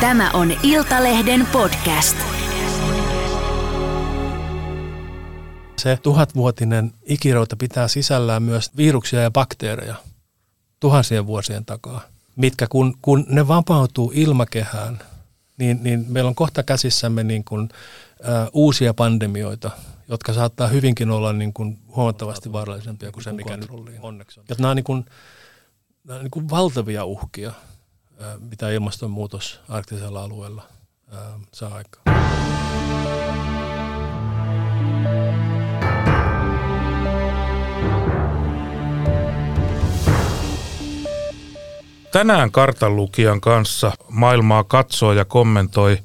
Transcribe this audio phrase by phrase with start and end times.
[0.00, 2.16] Tämä on Iltalehden podcast.
[5.76, 9.94] Se tuhatvuotinen ikirouta pitää sisällään myös viruksia ja bakteereja
[10.80, 12.00] tuhansien vuosien takaa,
[12.36, 14.98] mitkä kun, kun ne vapautuu ilmakehään,
[15.58, 17.68] niin, niin meillä on kohta käsissämme niin kuin,
[18.28, 19.70] ä, uusia pandemioita,
[20.08, 23.70] jotka saattaa hyvinkin olla niin kuin huomattavasti vaarallisempia kuin se, mikä nyt
[24.00, 24.46] onneksi on.
[24.48, 25.04] Ja nämä on, niin kuin,
[26.04, 27.52] nämä on niin kuin valtavia uhkia,
[28.50, 30.62] mitä ilmastonmuutos arktisella alueella
[31.52, 32.20] saa aikaan.
[42.12, 45.98] Tänään kartanlukijan kanssa maailmaa katsoo ja kommentoi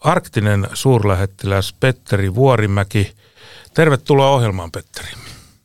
[0.00, 3.12] arktinen suurlähettiläs Petteri Vuorimäki.
[3.74, 5.08] Tervetuloa ohjelmaan, Petteri.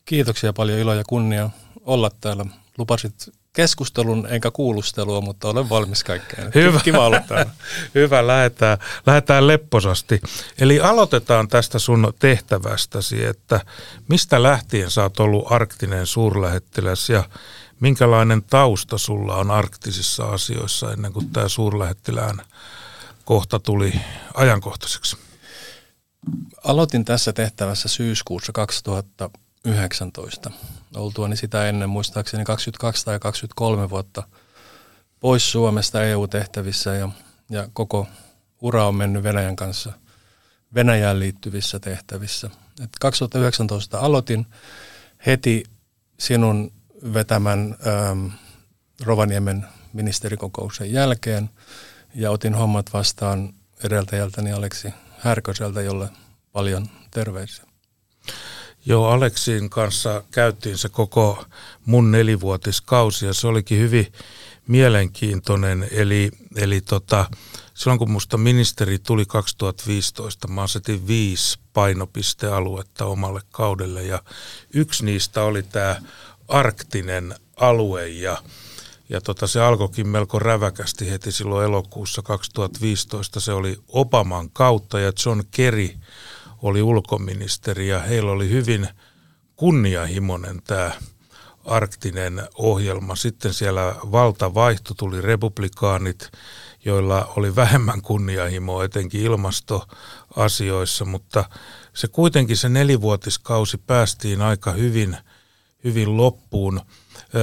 [0.05, 1.49] Kiitoksia paljon, ilo ja kunnia
[1.85, 2.45] olla täällä.
[2.77, 3.13] Lupasit
[3.53, 6.51] keskustelun enkä kuulustelua, mutta olen valmis kaikkeen.
[6.55, 6.79] Hyvä.
[6.79, 7.51] Kiva olla täällä.
[7.95, 10.21] Hyvä, lähdetään, lähdetään lepposasti.
[10.59, 13.61] Eli aloitetaan tästä sun tehtävästäsi, että
[14.07, 17.23] mistä lähtien sä oot ollut arktinen suurlähettiläs ja
[17.79, 22.41] minkälainen tausta sulla on arktisissa asioissa ennen kuin tämä suurlähettilään
[23.25, 23.93] kohta tuli
[24.33, 25.17] ajankohtaiseksi?
[26.63, 28.51] Aloitin tässä tehtävässä syyskuussa
[29.63, 30.51] 2019.
[30.95, 34.23] Oltuani sitä ennen muistaakseni 22 tai 23 vuotta
[35.19, 37.09] pois Suomesta EU-tehtävissä ja,
[37.49, 38.07] ja koko
[38.61, 39.93] ura on mennyt Venäjän kanssa
[40.75, 42.49] Venäjään liittyvissä tehtävissä.
[42.83, 44.47] Et 2019 aloitin
[45.25, 45.63] heti
[46.19, 46.71] sinun
[47.13, 48.27] vetämän ähm,
[49.03, 51.49] Rovaniemen ministerikokouksen jälkeen
[52.15, 56.09] ja otin hommat vastaan edeltäjältäni Aleksi Härköseltä, jolle
[56.51, 57.65] paljon terveisiä.
[58.85, 61.45] Joo, Aleksin kanssa käytiin se koko
[61.85, 64.13] mun nelivuotiskausi ja se olikin hyvin
[64.67, 65.87] mielenkiintoinen.
[65.91, 67.25] Eli, eli tota,
[67.73, 74.21] silloin kun musta ministeri tuli 2015, mä asetin viisi painopistealuetta omalle kaudelle ja
[74.73, 76.01] yksi niistä oli tämä
[76.47, 78.37] arktinen alue ja,
[79.09, 83.39] ja tota, se alkoikin melko räväkästi heti silloin elokuussa 2015.
[83.39, 85.89] Se oli Obaman kautta ja John Kerry
[86.61, 88.87] oli ulkoministeri ja heillä oli hyvin
[89.55, 90.91] kunnianhimoinen tämä
[91.65, 93.15] arktinen ohjelma.
[93.15, 96.31] Sitten siellä valta vaihto tuli republikaanit,
[96.85, 101.45] joilla oli vähemmän kunnianhimoa etenkin ilmastoasioissa, mutta
[101.93, 105.17] se kuitenkin se nelivuotiskausi päästiin aika hyvin–
[105.83, 106.81] hyvin loppuun.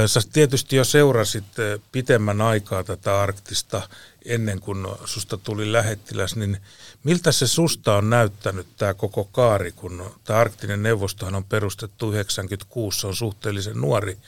[0.06, 1.44] Sä tietysti jo seurasit
[1.92, 3.88] pitemmän aikaa tätä arktista
[4.24, 6.60] ennen kuin susta tuli lähettiläs, niin
[7.04, 13.00] miltä se susta on näyttänyt tämä koko kaari, kun tämä arktinen neuvostohan on perustettu 96,
[13.00, 14.18] se on suhteellisen nuori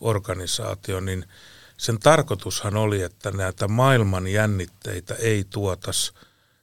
[0.00, 1.24] organisaatio, niin
[1.76, 6.12] sen tarkoitushan oli, että näitä maailman jännitteitä ei tuotas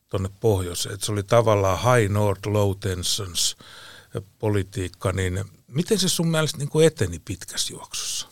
[0.10, 0.94] tuonne pohjoiseen.
[0.94, 3.58] Että se oli tavallaan high north, low tensions
[4.40, 8.27] politiikka, niin Miten se sun mielestä niin eteni pitkässä juoksussa?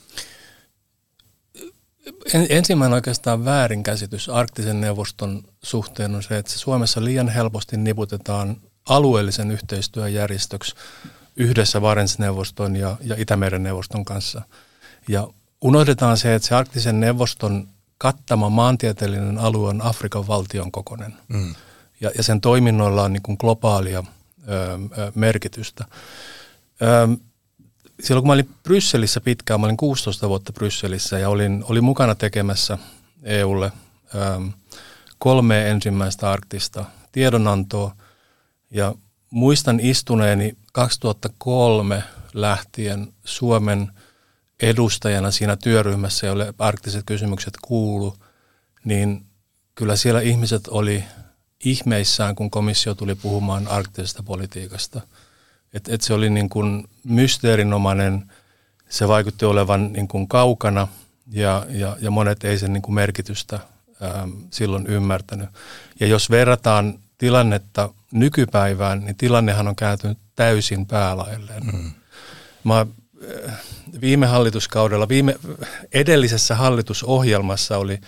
[2.34, 8.58] En, ensimmäinen oikeastaan väärinkäsitys arktisen neuvoston suhteen on se, että se Suomessa liian helposti niputetaan
[8.90, 10.76] alueellisen yhteistyön järjestöksi
[11.36, 14.42] yhdessä Varensneuvoston ja, ja Itämeren neuvoston kanssa.
[15.08, 15.28] Ja
[15.62, 17.68] unohdetaan se, että se arktisen neuvoston
[17.98, 21.14] kattama maantieteellinen alue on Afrikan valtion kokoinen.
[21.28, 21.56] Mm.
[22.02, 24.04] Ja, ja sen toiminnoilla on niin kuin globaalia
[24.48, 24.54] ö,
[24.98, 25.86] ö, merkitystä
[28.04, 32.16] silloin kun mä olin Brysselissä pitkään, mä olin 16 vuotta Brysselissä ja olin, olin mukana
[32.16, 32.78] tekemässä
[33.24, 33.72] EUlle
[34.16, 34.48] ähm,
[35.20, 37.96] kolme ensimmäistä arktista tiedonantoa.
[38.72, 38.96] Ja
[39.30, 42.04] muistan istuneeni 2003
[42.34, 43.92] lähtien Suomen
[44.62, 48.18] edustajana siinä työryhmässä, jolle arktiset kysymykset kuulu,
[48.86, 49.26] niin
[49.76, 51.04] kyllä siellä ihmiset oli
[51.66, 55.02] ihmeissään, kun komissio tuli puhumaan arktisesta politiikasta–
[55.76, 58.32] et, et se oli niin kuin mysteerinomainen,
[58.90, 60.88] se vaikutti olevan niin kuin kaukana
[61.32, 63.60] ja, ja, ja monet ei sen niin kuin merkitystä
[64.02, 65.50] ää, silloin ymmärtänyt.
[66.00, 71.64] Ja jos verrataan tilannetta nykypäivään, niin tilannehan on kääntynyt täysin päälailleen.
[71.66, 71.92] Mm.
[72.64, 72.86] Mä,
[74.02, 75.36] viime hallituskaudella, viime,
[75.94, 78.02] edellisessä hallitusohjelmassa oli,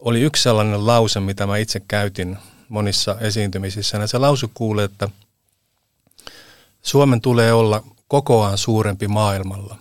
[0.00, 2.38] oli yksi sellainen lause, mitä mä itse käytin
[2.68, 3.98] monissa esiintymisissä.
[3.98, 5.08] Ja se lause kuuli, että–
[6.86, 9.76] Suomen tulee olla kokoaan suurempi maailmalla.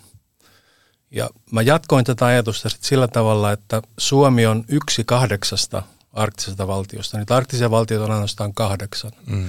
[1.11, 7.17] Ja mä jatkoin tätä ajatusta sillä tavalla, että Suomi on yksi kahdeksasta arktisesta valtiosta.
[7.17, 9.11] Niitä arktisia valtioita on ainoastaan kahdeksan.
[9.25, 9.45] Mm.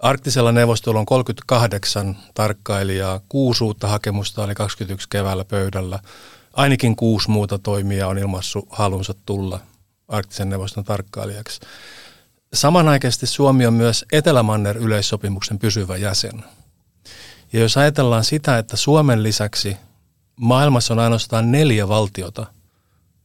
[0.00, 5.98] Arktisella neuvostolla on 38 tarkkailijaa, kuusi uutta hakemusta oli 21 keväällä pöydällä.
[6.52, 9.60] Ainakin kuusi muuta toimijaa on ilmassut halunsa tulla
[10.08, 11.60] arktisen neuvoston tarkkailijaksi.
[12.54, 16.44] Samanaikaisesti Suomi on myös Etelämanner yleissopimuksen pysyvä jäsen.
[17.52, 19.76] Ja jos ajatellaan sitä, että Suomen lisäksi
[20.36, 22.46] maailmassa on ainoastaan neljä valtiota,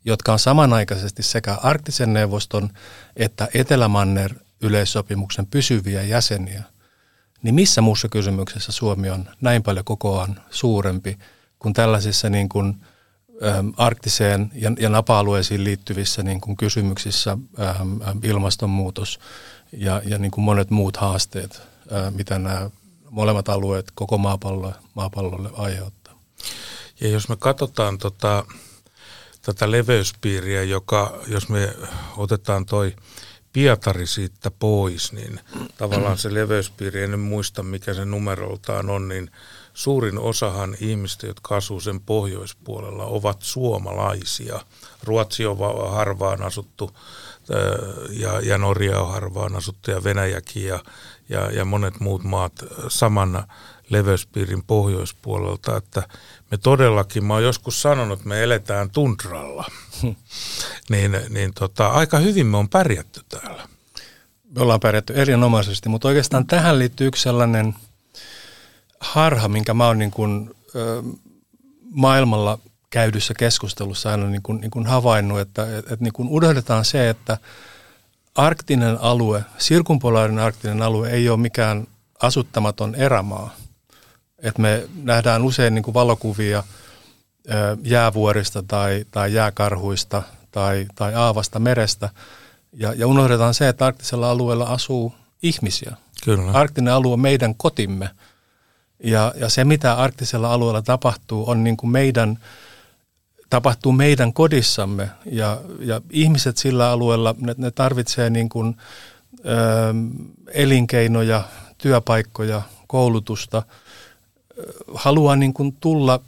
[0.06, 2.70] jotka on samanaikaisesti sekä arktisen neuvoston
[3.16, 6.64] että Etelämanner yleissopimuksen pysyviä jäseniä,
[7.44, 11.18] niin missä muussa kysymyksessä Suomi on näin paljon kokoaan suurempi
[11.60, 12.82] kuin tällaisissa niin kuin,
[13.78, 19.20] arktiseen ja, ja napa-alueisiin liittyvissä niin kuin kysymyksissä ähm, ilmastonmuutos
[19.72, 21.62] ja, ja niin kuin monet muut haasteet,
[21.94, 22.70] äh, mitä nämä
[23.10, 26.20] molemmat alueet koko maapallolle, maapallolle aiheuttaa.
[27.02, 28.46] Ja jos me katsotaan tota,
[29.42, 31.74] tätä leveyspiiriä, joka, jos me
[32.18, 32.96] otetaan toi
[33.54, 35.40] Pietari siitä pois, niin
[35.78, 39.32] tavallaan se leveyspiiri, en muista mikä se numeroltaan on, niin
[39.78, 44.60] suurin osahan ihmistä, jotka asuu sen pohjoispuolella, ovat suomalaisia.
[45.04, 45.58] Ruotsi on
[45.92, 46.92] harvaan asuttu
[48.10, 50.80] ja, ja Norja on harvaan asuttu ja Venäjäkin ja,
[51.30, 52.54] ja, ja monet muut maat
[52.88, 53.44] saman
[53.90, 56.04] leveyspiirin pohjoispuolelta, että
[56.52, 59.66] me todellakin, mä oon joskus sanonut, että me eletään tundralla,
[60.90, 63.68] niin, niin tota, aika hyvin me on pärjätty täällä.
[64.56, 67.76] Me ollaan pärjätty erinomaisesti, mutta oikeastaan tähän liittyy yksi sellainen
[69.00, 71.04] harha, minkä mä oon niin kuin, ö,
[71.92, 72.60] maailmalla
[72.90, 77.10] käydyssä keskustelussa aina niin kuin, niin kuin havainnut, että et, et niin kuin unohdetaan se,
[77.10, 77.38] että
[78.36, 81.88] arktinen alue, sirkumpolaarinen arktinen alue ei ole mikään
[82.22, 83.54] asuttamaton erämaa–
[84.40, 86.64] et me nähdään usein niin kuin valokuvia
[87.84, 92.10] jäävuorista tai, tai jääkarhuista tai, tai aavasta merestä.
[92.74, 95.96] Ja, ja unohdetaan se, että arktisella alueella asuu ihmisiä.
[96.24, 96.52] Kyllä.
[96.52, 98.10] Arktinen alue on meidän kotimme.
[99.04, 102.40] Ja, ja se, mitä arktisella alueella tapahtuu, on niin kuin meidän,
[103.50, 105.10] tapahtuu meidän kodissamme.
[105.26, 108.78] Ja, ja ihmiset sillä alueella, ne, ne tarvitsee niin kuin,
[109.40, 109.50] ö,
[110.48, 111.44] elinkeinoja,
[111.78, 113.64] työpaikkoja, koulutusta–
[114.94, 116.20] haluaa niin kuin tulla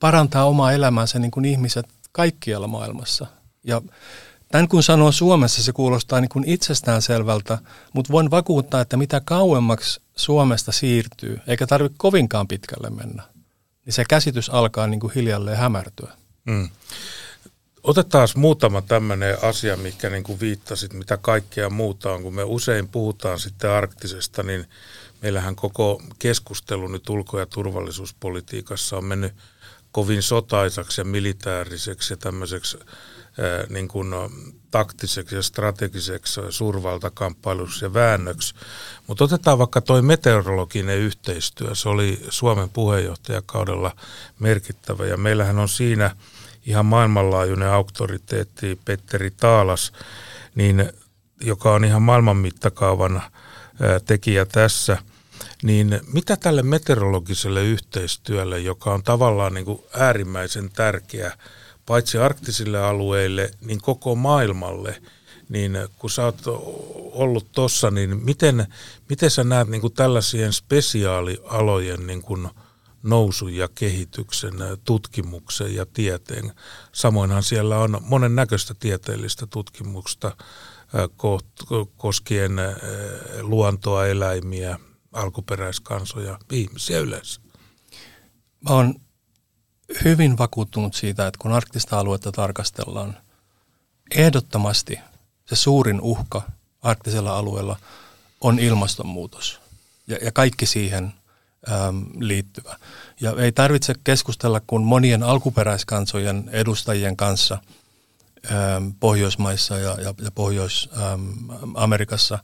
[0.00, 3.26] parantaa omaa elämäänsä niin kuin ihmiset kaikkialla maailmassa.
[3.64, 3.82] Ja
[4.52, 7.58] tämän kun sanoo Suomessa, se kuulostaa niin kuin itsestäänselvältä,
[7.92, 13.22] mutta voin vakuuttaa, että mitä kauemmaksi Suomesta siirtyy, eikä tarvitse kovinkaan pitkälle mennä,
[13.84, 16.12] niin se käsitys alkaa niin kuin hiljalleen hämärtyä.
[16.44, 16.68] Mm.
[17.82, 22.22] Otetaan muutama tämmöinen asia, mikä niin kuin viittasit, mitä kaikkea muuta on.
[22.22, 24.64] Kun me usein puhutaan sitten arktisesta, niin
[25.22, 29.34] meillähän koko keskustelu nyt ulko- ja turvallisuuspolitiikassa on mennyt
[29.92, 32.78] kovin sotaisaksi ja militaariseksi ja tämmöiseksi
[33.68, 34.08] niin kuin
[34.70, 38.54] taktiseksi ja strategiseksi suurvaltakamppailuksi ja väännöksi.
[39.06, 41.74] Mutta otetaan vaikka toi meteorologinen yhteistyö.
[41.74, 43.96] Se oli Suomen puheenjohtajakaudella
[44.38, 46.16] merkittävä ja meillähän on siinä
[46.66, 49.92] ihan maailmanlaajuinen auktoriteetti Petteri Taalas,
[50.54, 50.92] niin,
[51.40, 53.22] joka on ihan maailman mittakaavan
[54.06, 54.98] tekijä tässä–
[55.62, 61.32] niin mitä tälle meteorologiselle yhteistyölle, joka on tavallaan niin kuin äärimmäisen tärkeä
[61.86, 65.02] paitsi arktisille alueille, niin koko maailmalle,
[65.48, 66.42] niin kun sä oot
[67.12, 68.66] ollut tuossa, niin miten,
[69.08, 72.48] miten sä näet niin kuin tällaisien spesiaalialojen niin kuin
[73.02, 76.52] nousun ja kehityksen, tutkimuksen ja tieteen.
[76.92, 80.36] Samoinhan siellä on monen näköistä tieteellistä tutkimusta
[81.96, 82.52] koskien
[83.40, 84.78] luontoa, eläimiä,
[85.12, 87.40] alkuperäiskansoja, ihmisiä yleensä?
[88.60, 88.94] Mä oon
[90.04, 93.16] hyvin vakuuttunut siitä, että kun arktista aluetta tarkastellaan,
[94.10, 94.98] ehdottomasti
[95.46, 96.42] se suurin uhka
[96.82, 97.78] arktisella alueella
[98.40, 99.60] on ilmastonmuutos
[100.06, 101.12] ja, ja kaikki siihen
[101.70, 102.76] äm, liittyvä.
[103.20, 107.58] Ja ei tarvitse keskustella kun monien alkuperäiskansojen edustajien kanssa
[108.50, 112.38] äm, Pohjoismaissa ja, ja, ja Pohjois-Amerikassa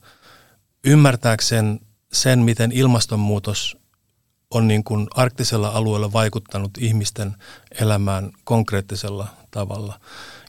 [0.84, 1.80] ymmärtääkseen
[2.12, 3.77] sen, miten ilmastonmuutos
[4.50, 7.36] on niin kuin arktisella alueella vaikuttanut ihmisten
[7.80, 10.00] elämään konkreettisella tavalla.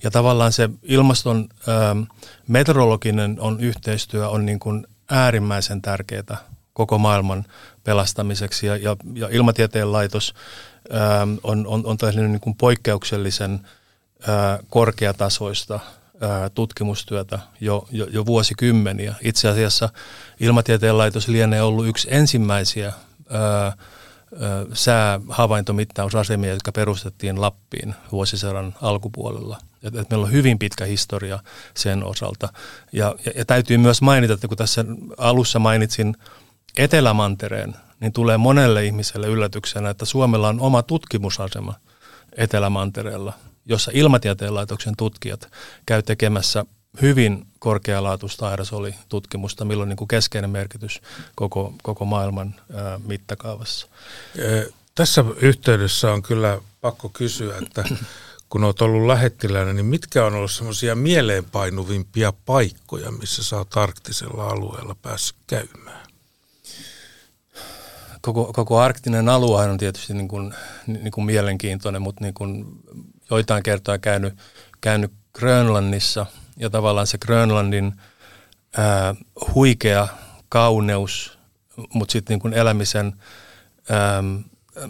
[0.03, 2.01] Ja tavallaan se ilmaston ähm,
[2.47, 6.37] meteorologinen on yhteistyö on niin kuin äärimmäisen tärkeää
[6.73, 7.45] koko maailman
[7.83, 8.67] pelastamiseksi.
[8.67, 10.33] Ja, ja, ja ilmatieteen laitos
[10.93, 13.59] ä, ähm, on, on, on niin kuin poikkeuksellisen
[14.29, 15.79] ä, äh, korkeatasoista
[16.55, 19.15] tutkimustyötä jo, jo, jo vuosikymmeniä.
[19.21, 19.89] Itse asiassa
[20.39, 22.93] Ilmatieteen laitos lienee ollut yksi ensimmäisiä
[23.29, 23.73] ää,
[24.73, 29.57] säähavaintomittausasemia, jotka perustettiin Lappiin vuosisadan alkupuolella.
[29.83, 31.39] Et, et meillä on hyvin pitkä historia
[31.73, 32.49] sen osalta.
[32.91, 34.85] Ja, ja, ja täytyy myös mainita, että kun tässä
[35.17, 36.15] alussa mainitsin
[36.77, 41.73] Etelämantereen, niin tulee monelle ihmiselle yllätyksenä, että Suomella on oma tutkimusasema
[42.37, 43.33] Etelämantereella
[43.69, 45.51] jossa ilmatieteen laitoksen tutkijat
[45.85, 46.65] käy tekemässä
[47.01, 51.01] hyvin korkealaatuista aerosoli-tutkimusta, milloin niin kuin keskeinen merkitys
[51.35, 53.87] koko, koko maailman ää, mittakaavassa.
[54.95, 57.83] Tässä yhteydessä on kyllä pakko kysyä, että
[58.49, 64.47] kun olet ollut lähettiläinen, niin mitkä on ollut semmoisia mieleenpainuvimpia paikkoja, missä sä oot arktisella
[64.47, 66.07] alueella päässyt käymään?
[68.21, 70.53] Koko, koko arktinen alue on tietysti niin kuin,
[70.87, 72.65] niin kuin mielenkiintoinen, mutta niin kuin
[73.29, 74.33] joitain kertoja käynyt,
[74.81, 76.25] käynyt Grönlannissa
[76.59, 77.93] ja tavallaan se Grönlannin
[78.77, 79.15] ää,
[79.55, 80.07] huikea
[80.49, 81.39] kauneus,
[81.93, 83.13] mutta sitten niin elämisen
[83.89, 84.23] ää,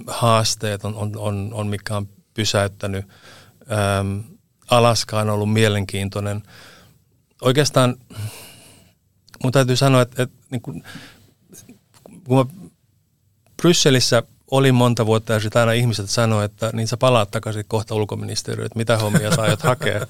[0.08, 3.06] haasteet on, on, on, on, mikä on pysäyttänyt.
[3.72, 4.20] Ähm,
[4.72, 6.44] Alaska on ollut mielenkiintoinen.
[7.42, 7.96] Oikeastaan
[9.44, 10.84] mun täytyy sanoa, että, että niin kun,
[12.24, 12.46] kun mä
[13.62, 17.96] Brysselissä olin monta vuotta ja sitten aina ihmiset sanoivat, että niin sä palaat takaisin kohta
[17.96, 20.08] ulkoministeriöön, että mitä hommia sä aiot hakea.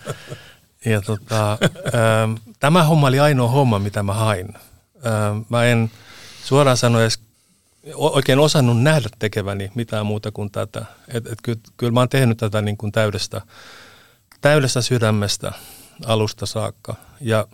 [0.86, 4.54] Ja tota, ähm, tämä homma oli ainoa homma, mitä mä hain.
[5.08, 5.92] Ähm, mä en
[6.44, 7.20] suoraan sanoa edes
[7.94, 10.86] oikein osannut nähdä tekeväni mitään muuta kuin tätä.
[11.08, 13.42] Et, et kyllä, kyllä mä oon tehnyt tätä niin kuin täydestä,
[14.42, 15.52] täydestä sydämestä
[16.06, 16.96] alusta saakka.
[17.22, 17.48] Ja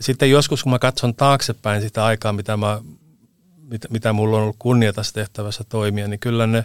[0.00, 2.80] sitten joskus, kun mä katson taaksepäin sitä aikaa, mitä, mä,
[3.56, 6.64] mitä, mitä mulla on ollut kunnia tässä tehtävässä toimia, niin kyllä ne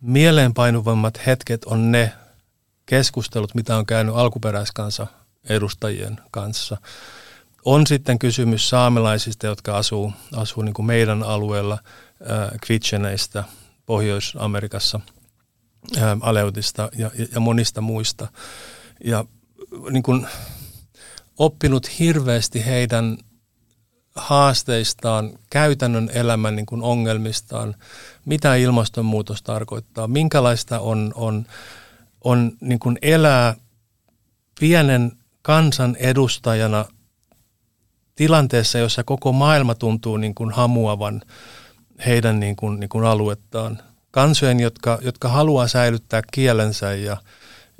[0.00, 2.12] mieleenpainuvammat hetket on ne
[2.92, 5.06] keskustelut, mitä on käynyt alkuperäiskansa
[5.48, 6.76] edustajien kanssa–
[7.64, 11.78] on sitten kysymys saamelaisista, jotka asuu, asuu niin kuin meidän alueella,
[12.30, 13.44] äh, Kvitseneistä,
[13.86, 15.00] Pohjois-Amerikassa,
[15.98, 18.28] äh, Aleutista ja, ja monista muista.
[19.04, 19.24] Ja
[19.90, 20.26] niin kuin
[21.38, 23.18] oppinut hirveästi heidän
[24.16, 27.74] haasteistaan, käytännön elämän niin kuin ongelmistaan,
[28.24, 31.46] mitä ilmastonmuutos tarkoittaa, minkälaista on, on,
[32.24, 33.54] on niin kuin elää
[34.60, 35.12] pienen
[35.42, 36.84] kansan edustajana–
[38.14, 41.22] tilanteessa, jossa koko maailma tuntuu niin kuin hamuavan
[42.06, 43.78] heidän niin kuin, niin kuin aluettaan.
[44.10, 47.16] Kansojen, jotka, jotka haluaa säilyttää kielensä ja,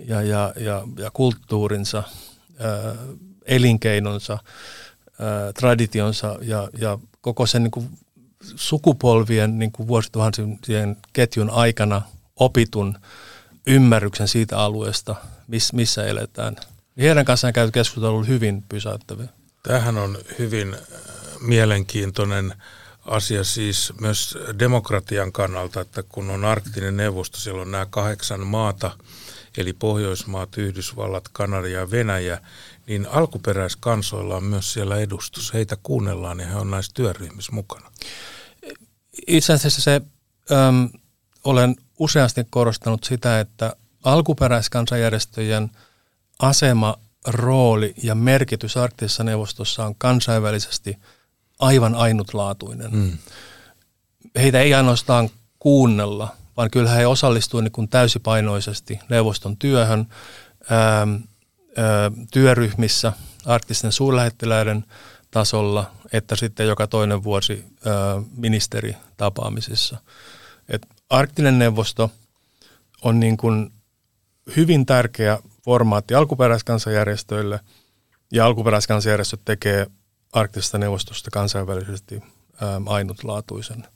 [0.06, 2.02] ja, ja, ja, ja kulttuurinsa,
[2.58, 2.94] ää,
[3.46, 4.38] elinkeinonsa,
[5.18, 7.88] ää, traditionsa ja, ja koko sen niin kuin
[8.54, 12.02] sukupolvien niin kuin vuosituhansien ketjun aikana
[12.36, 12.98] opitun
[13.66, 15.14] ymmärryksen siitä alueesta,
[15.48, 16.56] miss, missä eletään.
[16.98, 19.28] Heidän kanssaan käyty keskustelu on hyvin pysäyttäviä.
[19.62, 20.80] Tämähän on hyvin äh,
[21.40, 22.54] mielenkiintoinen
[23.06, 28.90] asia siis myös demokratian kannalta, että kun on arktinen neuvosto, siellä on nämä kahdeksan maata,
[29.56, 32.40] eli Pohjoismaat, Yhdysvallat, Kanada ja Venäjä,
[32.86, 35.54] niin alkuperäiskansoilla on myös siellä edustus.
[35.54, 37.92] Heitä kuunnellaan ja he on näissä työryhmissä mukana.
[39.26, 40.00] Itse asiassa se,
[40.52, 40.88] äm,
[41.44, 45.70] olen useasti korostanut sitä, että alkuperäiskansanjärjestöjen
[46.38, 50.98] asema rooli ja merkitys arktisessa neuvostossa on kansainvälisesti
[51.58, 52.90] aivan ainutlaatuinen.
[52.90, 53.18] Mm.
[54.36, 60.06] Heitä ei ainoastaan kuunnella, vaan kyllä he osallistuvat niin täysipainoisesti neuvoston työhön,
[60.70, 61.06] ää, ää,
[62.32, 63.12] työryhmissä,
[63.46, 64.84] arktisten suurlähettiläiden
[65.30, 67.94] tasolla, että sitten joka toinen vuosi ää,
[68.36, 69.98] ministeritapaamisissa.
[70.68, 72.10] Et arktinen neuvosto
[73.02, 73.72] on niin kuin
[74.56, 77.60] hyvin tärkeä formaatti alkuperäiskansanjärjestöille,
[78.32, 79.86] ja alkuperäiskansanjärjestöt tekee
[80.32, 82.22] arktisesta neuvostosta kansainvälisesti
[82.60, 83.86] ää, ainutlaatuisen.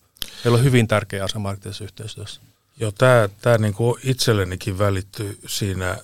[0.45, 2.41] Meillä on hyvin tärkeä asema arktisessa yhteistyössä.
[2.81, 5.99] Joo, tämä, tämä niin kuin itsellenikin välittyy siinä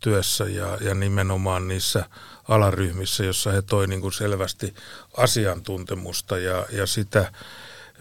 [0.00, 2.04] työssä ja, ja nimenomaan niissä
[2.48, 4.74] alaryhmissä, jossa he toi niin kuin selvästi
[5.16, 7.32] asiantuntemusta ja, ja sitä,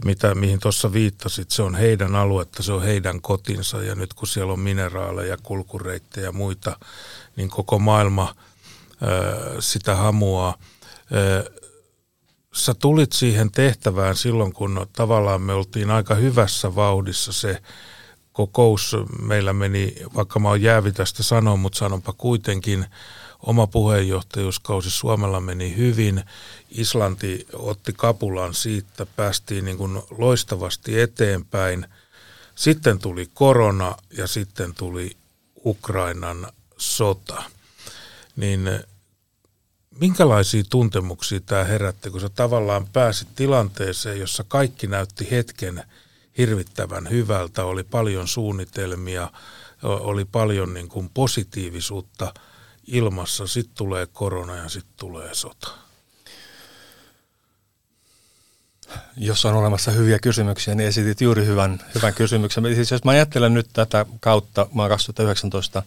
[0.06, 4.28] mitä, mihin tuossa viittasit, se on heidän aluetta, se on heidän kotinsa ja nyt kun
[4.28, 6.80] siellä on mineraaleja, kulkureittejä ja muita,
[7.36, 8.36] niin koko maailma
[9.02, 10.58] ö, sitä hamuaa.
[11.16, 11.52] Ö,
[12.54, 17.62] sä tulit siihen tehtävään silloin, kun tavallaan me oltiin aika hyvässä vauhdissa se
[18.34, 18.96] kokous.
[19.22, 22.86] Meillä meni, vaikka mä oon jäävi tästä sanoa, mutta sanonpa kuitenkin,
[23.46, 26.24] oma puheenjohtajuuskausi Suomella meni hyvin.
[26.70, 31.88] Islanti otti kapulan siitä, päästiin niin kuin loistavasti eteenpäin.
[32.56, 35.18] Sitten tuli korona ja sitten tuli
[35.66, 36.48] Ukrainan
[36.78, 37.44] sota.
[38.36, 38.70] Niin
[40.00, 45.84] minkälaisia tuntemuksia tämä herätti, kun sä tavallaan pääsit tilanteeseen, jossa kaikki näytti hetken
[46.38, 49.32] hirvittävän hyvältä, oli paljon suunnitelmia,
[49.84, 52.34] oli paljon niin kuin positiivisuutta–
[52.88, 55.68] ilmassa, sitten tulee korona ja sitten tulee sota?
[59.18, 62.76] Jos on olemassa hyviä kysymyksiä, niin esitit juuri hyvän, hyvän kysymyksen.
[62.76, 65.84] Siis jos mä ajattelen nyt tätä kautta, mä 2019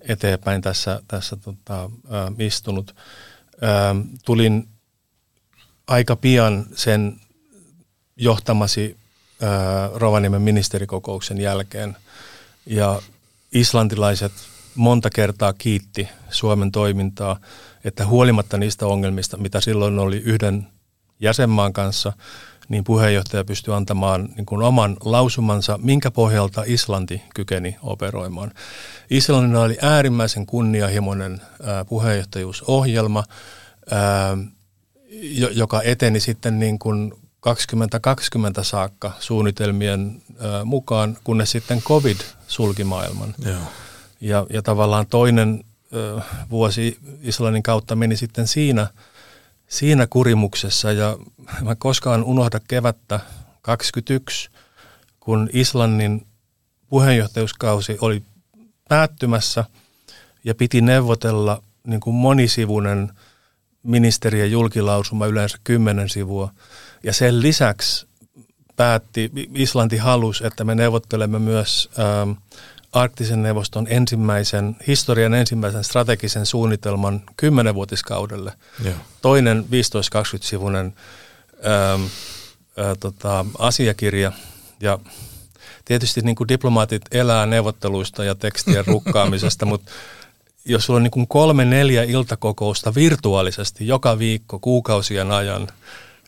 [0.00, 1.90] eteenpäin tässä, tässä tota,
[2.38, 2.94] istunut.
[4.24, 4.68] Tulin
[5.86, 7.20] aika pian sen
[8.16, 8.96] johtamasi
[9.94, 11.96] Rovaniemen ministerikokouksen jälkeen
[12.66, 13.02] ja
[13.52, 14.32] islantilaiset
[14.74, 17.40] monta kertaa kiitti Suomen toimintaa,
[17.84, 20.66] että huolimatta niistä ongelmista, mitä silloin oli yhden
[21.20, 22.12] jäsenmaan kanssa,
[22.68, 28.52] niin puheenjohtaja pystyi antamaan niin kuin oman lausumansa, minkä pohjalta Islanti kykeni operoimaan.
[29.10, 31.40] Islannilla oli äärimmäisen kunnianhimoinen
[31.88, 33.24] puheenjohtajuusohjelma,
[35.52, 40.22] joka eteni sitten niin kuin 2020 saakka suunnitelmien
[40.64, 42.16] mukaan, kunnes sitten COVID
[42.48, 43.34] sulki maailman.
[43.44, 43.60] Joo.
[44.20, 48.86] Ja, ja tavallaan toinen ää, vuosi Islannin kautta meni sitten siinä–
[49.70, 51.18] siinä kurimuksessa ja
[51.62, 53.20] mä koskaan unohda kevättä
[53.62, 54.50] 21,
[55.20, 56.26] kun Islannin
[56.88, 58.22] puheenjohtajuuskausi oli
[58.88, 59.64] päättymässä
[60.44, 63.12] ja piti neuvotella niin kuin monisivuinen
[63.82, 66.50] ministerien julkilausuma, yleensä kymmenen sivua.
[67.02, 68.06] Ja sen lisäksi
[68.76, 72.30] päätti, Islanti halusi, että me neuvottelemme myös ähm,
[72.92, 78.52] arktisen neuvoston ensimmäisen, historian ensimmäisen strategisen suunnitelman kymmenenvuotiskaudelle.
[78.84, 78.94] Joo.
[79.22, 80.94] Toinen 15-20-sivuinen
[81.66, 82.02] ähm,
[82.76, 84.32] ää, tota, asiakirja
[84.80, 84.98] ja
[85.84, 89.90] tietysti niin kuin diplomaatit elää neuvotteluista ja tekstien rukkaamisesta, mutta
[90.64, 95.68] jos sulla on niin kuin kolme neljä iltakokousta virtuaalisesti joka viikko kuukausien ajan–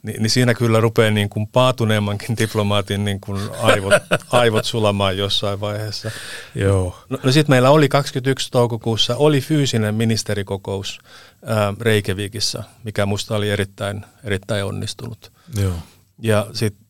[0.03, 3.93] niin, niin siinä kyllä rupeaa niin kuin paatuneemmankin diplomaatin niin kuin aivot,
[4.31, 6.11] aivot sulamaan jossain vaiheessa.
[6.55, 6.99] Joo.
[7.09, 8.49] No, no sitten meillä oli 21.
[8.51, 11.01] toukokuussa oli fyysinen ministerikokous
[11.47, 15.33] ää, Reikevikissä, mikä musta oli erittäin, erittäin onnistunut.
[15.57, 15.75] Joo.
[16.19, 16.87] Ja sitten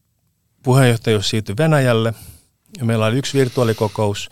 [0.62, 2.14] puheenjohtajuus siirtyi Venäjälle
[2.78, 4.30] ja meillä oli yksi virtuaalikokous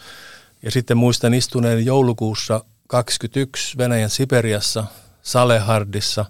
[0.62, 4.84] ja sitten muistan istuneen joulukuussa 21 Venäjän Siperiassa,
[5.22, 6.24] Salehardissa,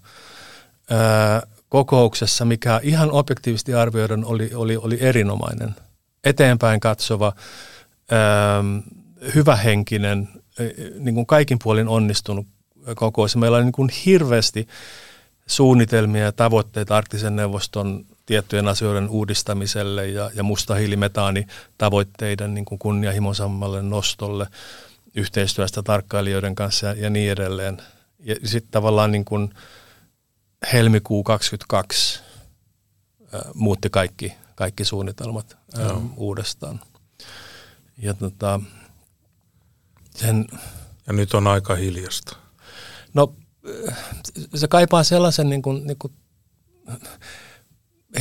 [1.71, 5.75] kokouksessa, mikä ihan objektiivisesti arvioiden oli, oli, oli erinomainen,
[6.25, 7.33] eteenpäin katsova,
[8.13, 8.79] ähm,
[9.35, 10.29] hyvähenkinen,
[10.99, 12.47] niin kuin kaikin puolin onnistunut
[12.95, 13.37] kokous.
[13.37, 14.69] Meillä oli niin kuin hirveästi
[15.47, 24.47] suunnitelmia ja tavoitteita arktisen neuvoston tiettyjen asioiden uudistamiselle ja, ja mustahiilimetaanitavoitteiden niin kuin kunnianhimoisammalle nostolle
[25.15, 27.83] yhteistyöstä tarkkailijoiden kanssa ja, ja niin edelleen.
[28.21, 29.55] Ja sitten tavallaan niin kuin,
[30.73, 32.21] helmikuu 22
[33.55, 36.03] muutti kaikki, kaikki suunnitelmat Joo.
[36.17, 36.81] uudestaan.
[37.99, 38.61] Ja, tota,
[40.17, 40.47] sen,
[41.07, 42.37] ja nyt on aika hiljasta.
[43.15, 43.35] No
[44.55, 46.13] se kaipaa sellaisen niin kuin, niin kuin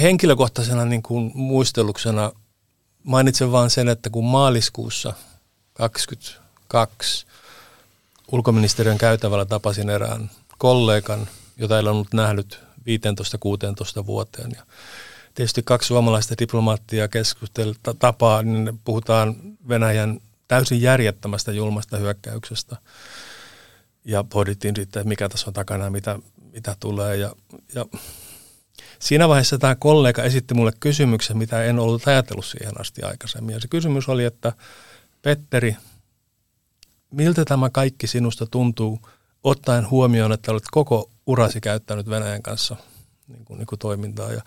[0.02, 2.32] henkilökohtaisena niin kuin muisteluksena
[3.04, 5.14] mainitsen vain sen, että kun maaliskuussa
[5.74, 7.26] 22
[8.32, 12.60] ulkoministeriön käytävällä tapasin erään kollegan– jota ei ollut nähnyt
[14.02, 14.52] 15-16 vuoteen.
[14.56, 14.64] Ja
[15.34, 19.36] tietysti kaksi suomalaista diplomaattia keskustelta tapaa, niin puhutaan
[19.70, 22.78] Venäjän täysin järjettömästä julmasta hyökkäyksestä.
[24.06, 26.20] Ja pohdittiin sitten, mikä tässä on takana ja mitä,
[26.54, 27.18] mitä tulee.
[27.18, 27.36] Ja,
[27.76, 27.86] ja
[29.00, 33.54] siinä vaiheessa tämä kollega esitti mulle kysymyksen, mitä en ollut ajatellut siihen asti aikaisemmin.
[33.54, 34.54] Ja se kysymys oli, että
[35.22, 35.76] Petteri,
[37.12, 39.00] miltä tämä kaikki sinusta tuntuu,
[39.44, 42.76] ottaen huomioon, että olet koko urasi käyttänyt Venäjän kanssa
[43.28, 44.32] niin kuin, niin kuin toimintaa.
[44.32, 44.42] Ja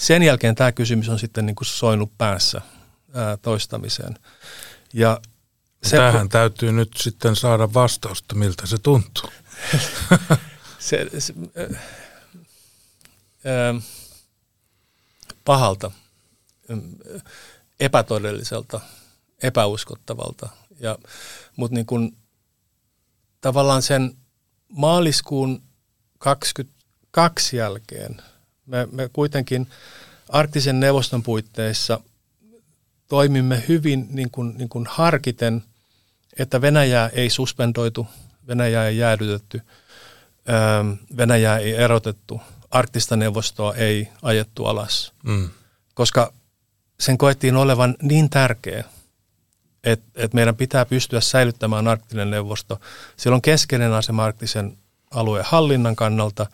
[0.00, 2.60] sen jälkeen tämä kysymys on sitten niin kuin soinut päässä
[3.14, 4.18] ää, toistamiseen.
[4.92, 5.20] Ja
[5.84, 9.30] se, Tähän täytyy nyt sitten saada vastausta, miltä se tuntuu.
[10.78, 11.34] se, se,
[13.44, 13.74] ää,
[15.44, 15.90] pahalta,
[17.80, 18.80] epätodelliselta,
[19.42, 20.48] epäuskottavalta.
[20.80, 20.98] Ja,
[21.56, 22.16] mutta niin kuin,
[23.40, 24.16] tavallaan sen
[24.68, 25.62] maaliskuun
[26.22, 28.22] 22 jälkeen
[28.66, 29.66] me, me kuitenkin
[30.28, 32.00] arktisen neuvoston puitteissa
[33.08, 35.64] toimimme hyvin niin kuin, niin kuin harkiten,
[36.38, 38.06] että Venäjää ei suspendoitu,
[38.46, 39.60] Venäjää ei jäädytetty,
[40.50, 45.48] ähm, Venäjää ei erotettu, arktista neuvostoa ei ajettu alas, mm.
[45.94, 46.32] koska
[47.00, 48.84] sen koettiin olevan niin tärkeä,
[49.84, 52.80] että, että meidän pitää pystyä säilyttämään arktinen neuvosto.
[53.16, 54.78] Siellä on keskeinen asema arktisen
[55.14, 56.46] alueen hallinnan kannalta.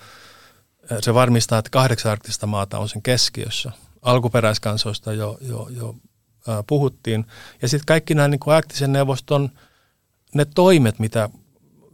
[1.01, 3.73] Se varmistaa, että kahdeksan arktista maata on sen keskiössä.
[4.03, 5.94] Alkuperäiskansoista jo, jo, jo
[6.49, 7.27] ää, puhuttiin.
[7.62, 9.51] Ja sitten kaikki nämä niin arktisen neuvoston
[10.35, 11.29] ne toimet, mitä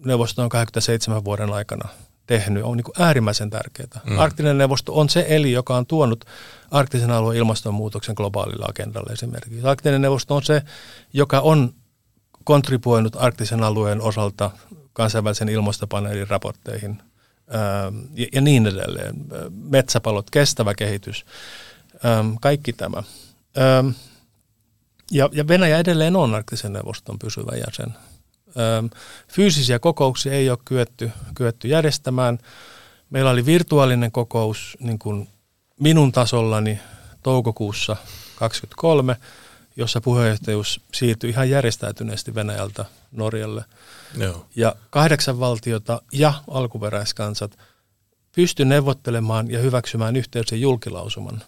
[0.04, 1.88] neuvosto on 87 vuoden aikana
[2.26, 4.00] tehnyt, on niin kuin äärimmäisen tärkeää.
[4.04, 4.18] Mm.
[4.18, 6.24] Arktinen neuvosto on se eli, joka on tuonut
[6.70, 9.66] arktisen alueen ilmastonmuutoksen globaalilla agendalla esimerkiksi.
[9.66, 10.62] Arktinen neuvosto on se,
[11.12, 11.74] joka on
[12.44, 14.50] kontribuoinut arktisen alueen osalta
[14.94, 17.02] kansainvälisen ilmastopaneelin raportteihin
[18.14, 19.14] ja, ja niin edelleen.
[19.50, 21.26] Metsäpalot, kestävä kehitys,
[22.40, 23.02] kaikki tämä.
[25.10, 27.94] Ja, ja Venäjä edelleen on arktisen neuvoston pysyvä jäsen.
[29.28, 32.38] Fyysisiä kokouksia ei ole kyetty, kyetty järjestämään.
[33.10, 35.28] Meillä oli virtuaalinen kokous niin kuin
[35.80, 36.80] minun tasollani
[37.22, 37.96] toukokuussa
[38.36, 39.16] 2023,
[39.76, 43.64] jossa puheenjohtajuus siirtyi ihan järjestäytyneesti Venäjältä Norjalle.
[44.16, 44.46] Joo.
[44.56, 47.58] Ja kahdeksan valtiota ja alkuperäiskansat
[48.34, 51.42] pystyi neuvottelemaan ja hyväksymään yhteisen julkilausuman,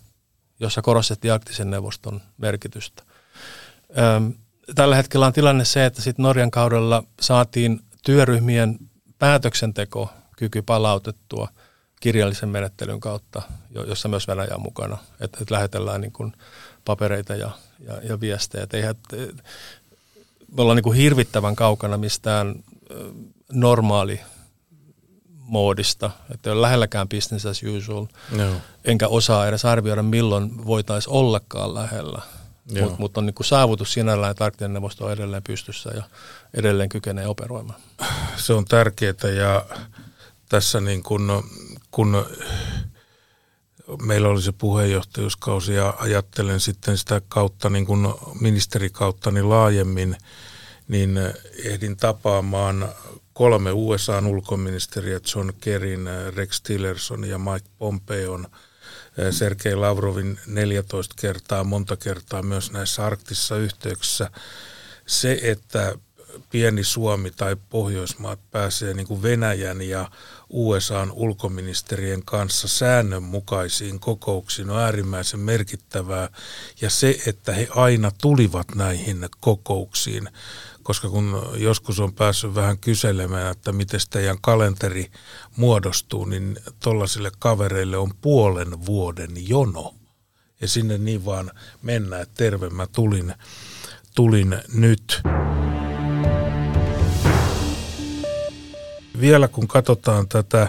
[0.60, 3.02] jossa korostettiin arktisen neuvoston merkitystä.
[4.74, 8.78] Tällä hetkellä on tilanne se, että sit Norjan kaudella saatiin työryhmien
[9.18, 11.48] päätöksenteko kyky palautettua
[12.00, 14.98] kirjallisen menettelyn kautta, jossa myös Venäjä on mukana.
[15.20, 16.32] Että et lähetellään niin kuin
[16.84, 17.50] papereita ja,
[17.80, 18.64] ja, ja viestejä.
[18.64, 18.94] Et eihän,
[20.52, 22.54] me ollaan niin kuin hirvittävän kaukana mistään
[23.52, 24.20] normaali
[25.38, 28.44] moodista, että ei ole lähelläkään business as usual, no.
[28.84, 32.22] enkä osaa edes arvioida milloin voitaisiin ollakaan lähellä.
[32.80, 36.02] Mutta mut on niinku saavutus sinällään, että arktinen neuvosto on edelleen pystyssä ja
[36.54, 37.80] edelleen kykenee operoimaan.
[38.36, 39.64] Se on tärkeää ja
[40.48, 41.44] tässä niin kun,
[41.90, 42.26] kun
[44.02, 50.16] meillä oli se puheenjohtajuuskausi ja ajattelen sitten sitä kautta niin kun ministerikautta niin laajemmin,
[50.88, 51.18] niin
[51.64, 52.88] ehdin tapaamaan
[53.32, 58.46] kolme USAn ulkoministeriä, John Kerryn, Rex Tillerson ja Mike Pompeon–
[59.30, 64.30] Sergei Lavrovin 14 kertaa, monta kertaa myös näissä arktisissa yhteyksissä.
[65.06, 65.94] Se, että
[66.56, 70.10] pieni Suomi tai Pohjoismaat pääsee niin kuin Venäjän ja
[70.50, 76.28] USAn ulkoministerien kanssa säännönmukaisiin kokouksiin on äärimmäisen merkittävää.
[76.80, 80.28] Ja se, että he aina tulivat näihin kokouksiin,
[80.82, 85.10] koska kun joskus on päässyt vähän kyselemään, että miten teidän kalenteri
[85.56, 89.94] muodostuu, niin tollaisille kavereille on puolen vuoden jono.
[90.60, 91.50] Ja sinne niin vaan
[91.82, 93.34] mennään, että terve mä tulin,
[94.14, 95.22] tulin nyt.
[99.20, 100.68] Vielä kun katsotaan tätä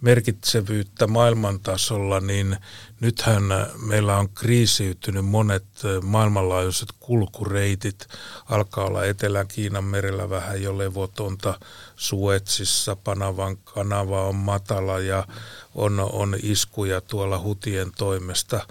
[0.00, 2.56] merkitsevyyttä maailmantasolla, niin
[3.00, 3.42] nythän
[3.86, 5.64] meillä on kriisiytynyt monet
[6.02, 8.06] maailmanlaajuiset kulkureitit.
[8.46, 11.60] Alkaa olla Etelä-Kiinan merellä vähän jo levotonta.
[11.96, 15.26] Suetsissa Panavan kanava on matala ja
[15.74, 18.66] on, on iskuja tuolla hutien toimesta ää,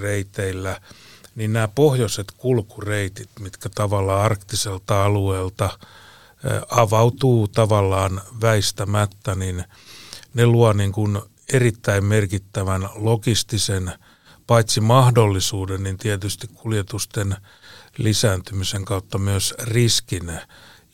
[0.00, 0.80] reiteillä.
[1.34, 5.70] Niin nämä pohjoiset kulkureitit, mitkä tavallaan arktiselta alueelta–
[6.70, 9.64] avautuu tavallaan väistämättä, niin
[10.34, 11.20] ne luo niin kuin
[11.52, 13.92] erittäin merkittävän logistisen
[14.46, 17.36] paitsi mahdollisuuden, niin tietysti kuljetusten
[17.98, 20.32] lisääntymisen kautta myös riskin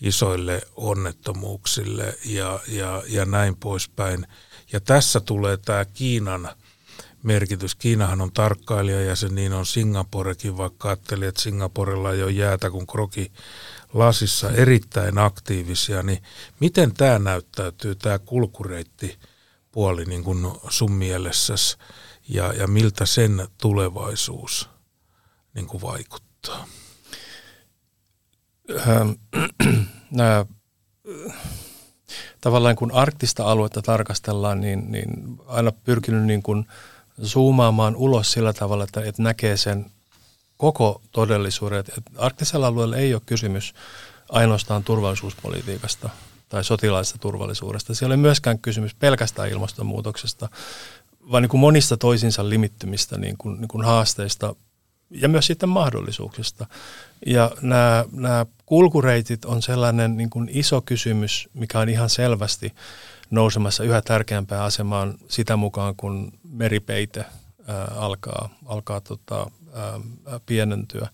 [0.01, 4.27] isoille onnettomuuksille ja, ja, ja näin poispäin.
[4.73, 6.49] Ja tässä tulee tämä Kiinan
[7.23, 7.75] merkitys.
[7.75, 12.71] Kiinahan on tarkkailija ja se niin on Singaporekin, vaikka ajatteli, että Singaporella ei ole jäätä
[12.71, 13.33] kuin kroki
[13.95, 16.23] lasissa erittäin aktiivisia, niin
[16.61, 19.19] miten tämä näyttäytyy, tämä kulkureitti
[19.73, 21.77] puoli niin kuin sun mielessäsi
[22.29, 24.69] ja, ja miltä sen tulevaisuus
[25.55, 26.67] niin kuin vaikuttaa?
[28.71, 29.11] Ähm,
[30.11, 30.47] nämä,
[32.41, 36.67] tavallaan kun arktista aluetta tarkastellaan, niin, niin aina pyrkinyt niin kuin
[37.23, 39.91] zoomaamaan ulos sillä tavalla, että, että näkee sen
[40.59, 41.79] koko todellisuuden.
[41.79, 43.75] Että arktisella alueella ei ole kysymys
[44.29, 46.11] ainoastaan turvallisuuspolitiikasta
[46.49, 47.95] tai sotilaallisesta turvallisuudesta.
[47.95, 50.49] Siellä ei ole myöskään kysymys pelkästään ilmastonmuutoksesta,
[51.33, 54.55] vaan niin kuin monista toisinsa limittymistä niin kuin, niin kuin haasteista
[55.11, 56.67] ja myös sitten mahdollisuuksista.
[57.27, 62.75] Ja nämä, nämä kulkureitit on sellainen niin kuin iso kysymys, mikä on ihan selvästi
[63.31, 67.25] nousemassa yhä tärkeämpään asemaan sitä mukaan, kun meripeite
[67.67, 69.51] ää, alkaa, alkaa tota,
[70.47, 71.09] pienentyä.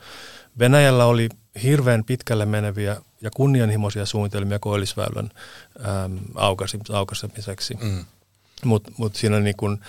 [0.59, 1.29] Venäjällä oli
[1.63, 5.31] hirveän pitkälle meneviä ja kunnianhimoisia suunnitelmia koillisväylän
[6.93, 7.75] aukasemiseksi.
[7.83, 8.05] Mm.
[8.65, 9.81] Mutta mut siinä niin kun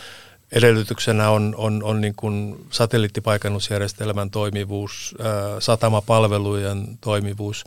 [0.51, 7.63] edellytyksenä on, on, on niin kun satelliittipaikannusjärjestelmän toimivuus, ää, satamapalvelujen toimivuus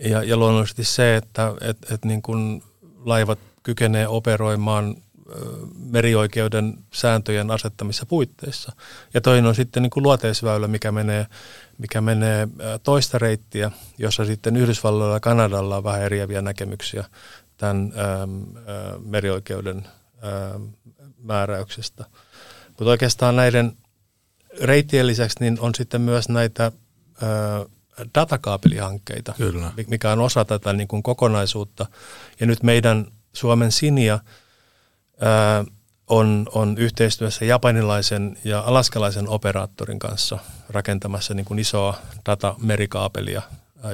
[0.00, 2.62] ja, ja luonnollisesti se, että et, et niin kun
[3.04, 4.96] laivat kykenee operoimaan
[5.78, 8.72] merioikeuden sääntöjen asettamissa puitteissa.
[9.14, 11.26] Ja toinen on sitten niin kuin luoteisväylä, mikä menee,
[11.78, 12.48] mikä menee
[12.82, 17.04] toista reittiä, jossa sitten Yhdysvalloilla ja Kanadalla on vähän eriäviä näkemyksiä
[17.56, 19.86] tämän ähm, äh, merioikeuden
[21.18, 22.04] määräyksestä.
[22.68, 23.72] Mutta oikeastaan näiden
[24.60, 26.72] reittien lisäksi niin on sitten myös näitä äh,
[28.14, 29.72] datakaapelihankkeita, Kyllä.
[29.86, 31.86] mikä on osa tätä niin kuin kokonaisuutta.
[32.40, 34.18] Ja nyt meidän Suomen Sinia
[36.06, 43.42] on, on yhteistyössä japanilaisen ja alaskalaisen operaattorin kanssa rakentamassa niin kuin isoa datamerikaapelia,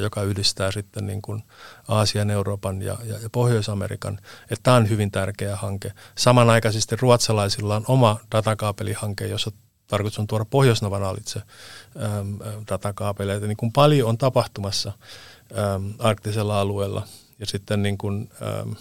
[0.01, 1.43] joka yhdistää sitten niin kuin
[1.89, 4.19] Aasian, Euroopan ja, ja, ja Pohjois-Amerikan.
[4.63, 5.93] Tämä on hyvin tärkeä hanke.
[6.19, 9.51] Samanaikaisesti ruotsalaisilla on oma datakaapelihanke, jossa
[9.87, 11.43] tarkoitus on tuoda Pohjoisnavan alitse
[12.71, 13.47] datakaapeleita.
[13.47, 14.93] Niin kuin paljon on tapahtumassa
[15.59, 17.07] äm, arktisella alueella.
[17.39, 18.31] Ja sitten niin kuin,
[18.61, 18.75] äm,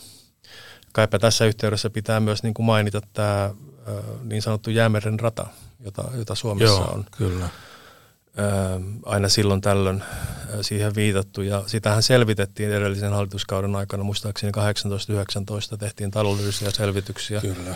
[0.92, 3.54] kaipa tässä yhteydessä pitää myös niin kuin mainita tämä
[4.24, 5.48] niin sanottu Jäämeren rata,
[5.80, 7.50] jota, jota Suomessa Joo, on kyllä.
[9.06, 10.04] aina silloin tällöin
[10.62, 11.42] siihen viitattu.
[11.42, 14.52] Ja sitähän selvitettiin edellisen hallituskauden aikana, muistaakseni
[15.74, 17.42] 18-19 tehtiin taloudellisia selvityksiä.
[17.42, 17.76] Kyllä.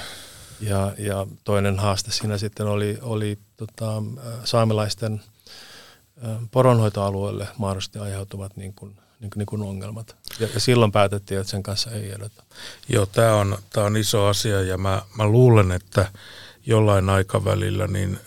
[0.62, 4.04] Ja, ja toinen haaste siinä sitten oli, oli tota,
[4.44, 5.22] saamelaisten
[6.52, 10.16] poronhoitoalueelle mahdollisesti aiheutuvat niin kuin, niin niin kuin ongelmat.
[10.40, 12.44] Ja, ja silloin päätettiin, että sen kanssa ei edetä.
[12.90, 16.12] Joo, tämä on, tää on iso asia ja mä, mä luulen, että
[16.66, 18.20] jollain aikavälillä niin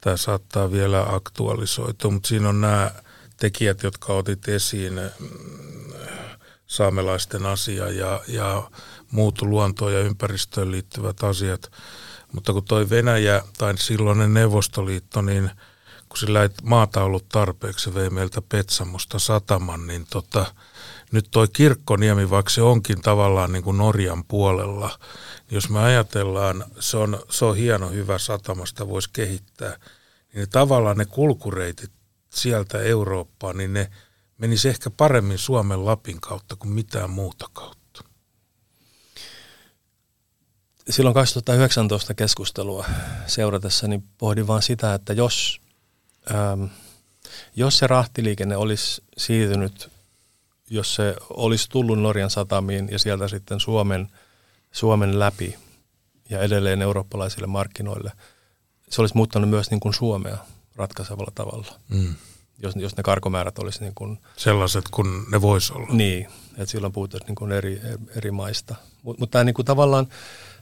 [0.00, 2.90] tämä saattaa vielä aktualisoitua, mutta siinä on nämä
[3.36, 5.92] tekijät, jotka otit esiin, mm,
[6.66, 8.70] saamelaisten asia ja, ja
[9.10, 11.72] muut luontoon ja ympäristöön liittyvät asiat.
[12.32, 15.50] Mutta kun toi Venäjä tai silloinen Neuvostoliitto, niin
[16.08, 20.54] kun sillä ei maata ollut tarpeeksi, se vei meiltä Petsamosta sataman, niin tota,
[21.12, 24.98] nyt toi Kirkkoniemi, vaikka se onkin tavallaan niin kuin Norjan puolella,
[25.50, 29.78] niin jos me ajatellaan, se on, se on hieno, hyvä satamasta voisi kehittää,
[30.34, 31.90] niin tavallaan ne kulkureitit
[32.30, 33.90] sieltä Eurooppaan, niin ne
[34.38, 37.78] menisi ehkä paremmin Suomen Lapin kautta kuin mitään muuta kautta.
[40.90, 42.86] Silloin 2019 keskustelua
[43.26, 45.60] seuratessa niin pohdin vaan sitä, että jos,
[46.34, 46.64] ähm,
[47.56, 49.90] jos se rahtiliikenne olisi siirtynyt,
[50.70, 54.08] jos se olisi tullut Norjan satamiin ja sieltä sitten Suomen,
[54.72, 55.58] Suomen läpi
[56.30, 58.12] ja edelleen eurooppalaisille markkinoille,
[58.90, 60.38] se olisi muuttanut myös niin kuin Suomea
[60.76, 61.74] ratkaisevalla tavalla.
[61.88, 62.14] Mm.
[62.62, 65.88] Jos, jos ne karkomäärät olisi niin kuin Sellaiset kuin ne vois olla.
[65.92, 67.80] Niin, että silloin puhutaan niin kuin eri,
[68.16, 68.74] eri maista.
[69.02, 70.08] Mutta mut niin kuin tavallaan,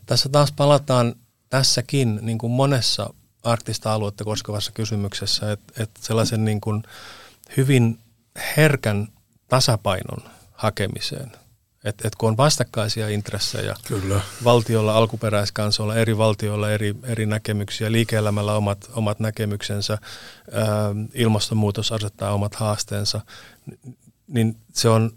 [0.06, 1.14] tässä taas palataan
[1.50, 3.14] tässäkin niin kuin monessa
[3.46, 6.82] arktista aluetta koskevassa kysymyksessä, että et sellaisen niin kuin
[7.56, 7.98] hyvin
[8.56, 9.08] herkän
[9.48, 11.32] tasapainon hakemiseen.
[11.84, 14.20] Että et kun on vastakkaisia intressejä, Kyllä.
[14.44, 19.98] valtiolla, alkuperäiskansoilla, eri valtioilla eri, eri näkemyksiä, liike-elämällä omat, omat näkemyksensä,
[20.52, 20.66] ää,
[21.14, 23.20] ilmastonmuutos asettaa omat haasteensa,
[24.26, 25.10] niin se on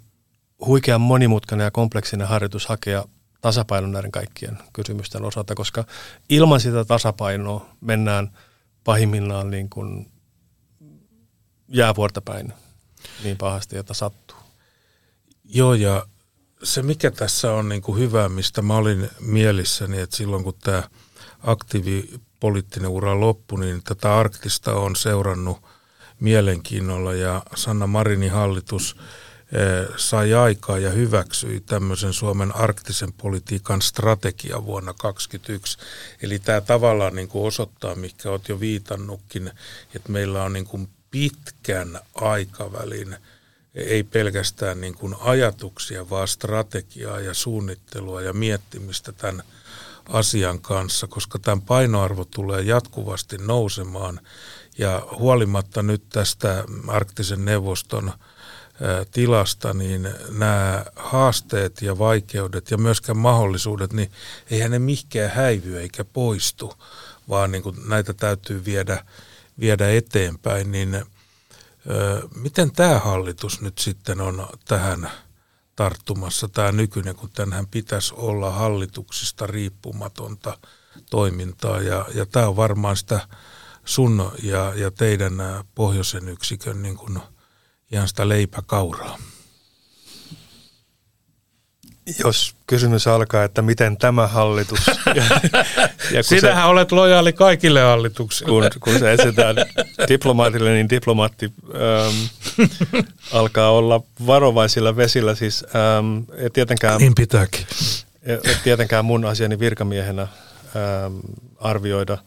[0.65, 3.05] huikean monimutkainen ja kompleksinen harjoitus hakea
[3.41, 5.85] tasapainon näiden kaikkien kysymysten osalta, koska
[6.29, 8.37] ilman sitä tasapainoa mennään
[8.83, 10.11] pahimmillaan niin kuin
[11.67, 12.53] jäävuorta päin
[13.23, 14.37] niin pahasti, että sattuu.
[15.45, 16.05] Joo, ja
[16.63, 20.83] se mikä tässä on niin kuin hyvä, mistä mä olin mielissäni, että silloin kun tämä
[21.43, 25.61] aktiivipoliittinen ura loppui, niin tätä arktista on seurannut
[26.19, 28.97] mielenkiinnolla ja Sanna Marinin hallitus
[29.97, 35.77] sai aikaa ja hyväksyi tämmöisen Suomen arktisen politiikan strategia vuonna 2021.
[36.21, 39.51] Eli tämä tavallaan niin kuin osoittaa, mikä olet jo viitannutkin,
[39.95, 43.15] että meillä on niin kuin pitkän aikavälin
[43.75, 49.43] ei pelkästään niin kuin ajatuksia, vaan strategiaa ja suunnittelua ja miettimistä tämän
[50.09, 54.19] asian kanssa, koska tämän painoarvo tulee jatkuvasti nousemaan.
[54.77, 58.11] Ja huolimatta nyt tästä arktisen neuvoston
[59.11, 64.11] tilasta, niin nämä haasteet ja vaikeudet ja myöskään mahdollisuudet, niin
[64.51, 66.73] eihän ne mihkään häivy eikä poistu,
[67.29, 69.05] vaan niin kuin näitä täytyy viedä,
[69.59, 71.05] viedä eteenpäin, niin
[72.35, 75.11] Miten tämä hallitus nyt sitten on tähän
[75.75, 80.57] tarttumassa, tämä nykyinen, kun tänhän pitäisi olla hallituksista riippumatonta
[81.09, 83.27] toimintaa, ja, ja tämä on varmaan sitä
[83.85, 85.33] sun ja, ja teidän
[85.75, 87.19] pohjoisen yksikön niin kuin
[87.91, 89.17] ihan sitä leipäkauraa.
[92.23, 94.79] Jos kysymys alkaa, että miten tämä hallitus...
[95.15, 95.23] ja,
[96.11, 98.69] ja Sinähän se, olet lojaali kaikille hallituksille.
[98.69, 99.55] Kun, kun se etsitään
[100.09, 102.15] diplomaatille, niin diplomaatti ähm,
[103.31, 105.35] alkaa olla varovaisilla vesillä.
[105.35, 107.65] Siis, ähm, et tietenkään, niin pitääkin.
[108.23, 111.19] Et tietenkään mun asiani virkamiehenä ähm,
[111.59, 112.17] arvioida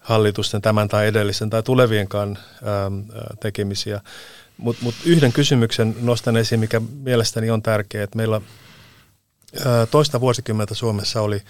[0.00, 3.00] hallitusten tämän tai edellisen tai tulevienkaan ähm,
[3.40, 4.00] tekemisiä.
[4.56, 8.40] Mutta mut yhden kysymyksen nostan esiin, mikä mielestäni on tärkeä, että meillä
[9.90, 11.42] toista vuosikymmentä Suomessa oli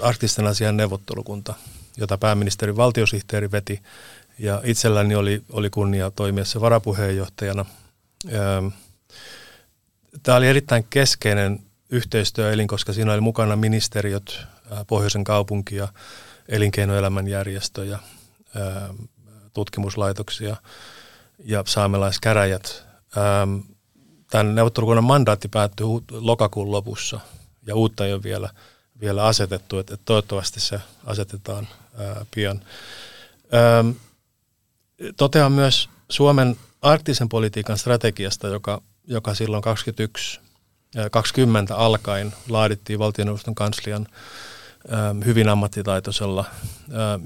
[0.00, 1.54] arktisten asian neuvottelukunta,
[1.96, 3.82] jota pääministerin valtiosihteeri veti.
[4.38, 7.64] Ja itselläni oli, oli kunnia toimia se varapuheenjohtajana.
[10.22, 14.38] Tämä oli erittäin keskeinen yhteistyöelin, koska siinä oli mukana ministeriöt,
[14.86, 15.88] Pohjoisen kaupunki ja
[16.48, 17.98] elinkeinoelämän järjestöjä,
[19.54, 20.56] tutkimuslaitoksia
[21.44, 22.86] ja saamelaiskäräjät.
[24.30, 27.20] Tämän neuvottelukunnan mandaatti päättyi lokakuun lopussa
[27.66, 28.50] ja uutta ei ole vielä,
[29.00, 31.68] vielä asetettu, että toivottavasti se asetetaan
[32.34, 32.60] pian.
[35.16, 40.40] Totean myös Suomen arktisen politiikan strategiasta, joka, joka silloin 21
[41.10, 44.06] 20 alkaen laadittiin valtioneuvoston kanslian
[45.24, 46.44] hyvin ammattitaitoisella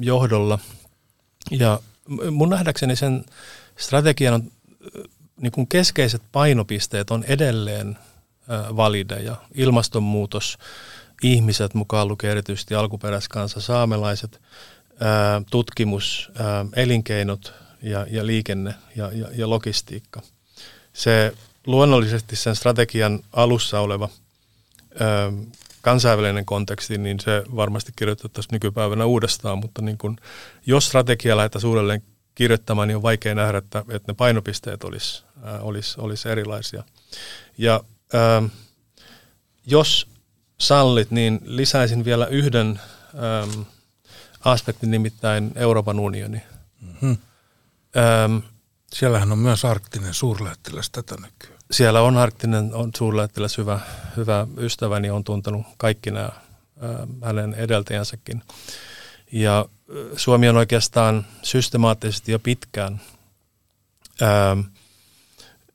[0.01, 0.59] johdolla.
[1.51, 1.81] Ja
[2.31, 3.25] mun nähdäkseni sen
[3.77, 4.51] strategian on,
[5.41, 7.99] niin kuin keskeiset painopisteet on edelleen
[8.77, 9.37] valideja.
[9.55, 10.59] Ilmastonmuutos,
[11.23, 14.41] ihmiset mukaan lukee erityisesti alkuperäiskansa, saamelaiset,
[15.51, 16.31] tutkimus,
[16.77, 20.23] elinkeinot ja, ja liikenne ja, ja, ja logistiikka.
[20.93, 21.33] Se
[21.67, 24.09] luonnollisesti sen strategian alussa oleva
[25.83, 30.17] kansainvälinen konteksti, niin se varmasti kirjoitettaisiin nykypäivänä uudestaan, mutta niin kun,
[30.67, 32.03] jos strategia lähdetään uudelleen
[32.35, 35.25] kirjoittamaan, niin on vaikea nähdä, että, että ne painopisteet olisi
[35.61, 36.85] olis, olis erilaisia.
[37.59, 37.81] Ja
[38.15, 38.49] ö,
[39.67, 40.09] jos
[40.61, 42.81] sallit, niin lisäisin vielä yhden
[43.15, 43.65] ö,
[44.41, 46.43] aspektin, nimittäin Euroopan unioni.
[46.81, 47.17] Mm-hmm.
[48.25, 48.43] Öm,
[48.95, 51.59] Siellähän on myös arktinen suurlähettiläs tätä nykyään.
[51.71, 53.81] Siellä on arktinen on suurlähettiläs, hyvä,
[54.17, 56.29] hyvä ystäväni, on tuntenut kaikki nämä
[57.25, 58.43] hänen edeltäjänsäkin.
[59.33, 59.65] Ja
[60.17, 63.01] Suomi on oikeastaan systemaattisesti jo pitkään
[64.21, 64.57] ää,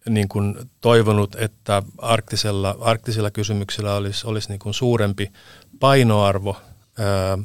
[0.10, 5.32] niin kuin toivonut, että arktisella, arktisilla kysymyksillä olisi, olisi niin kuin suurempi
[5.80, 6.58] painoarvo
[7.00, 7.38] ää,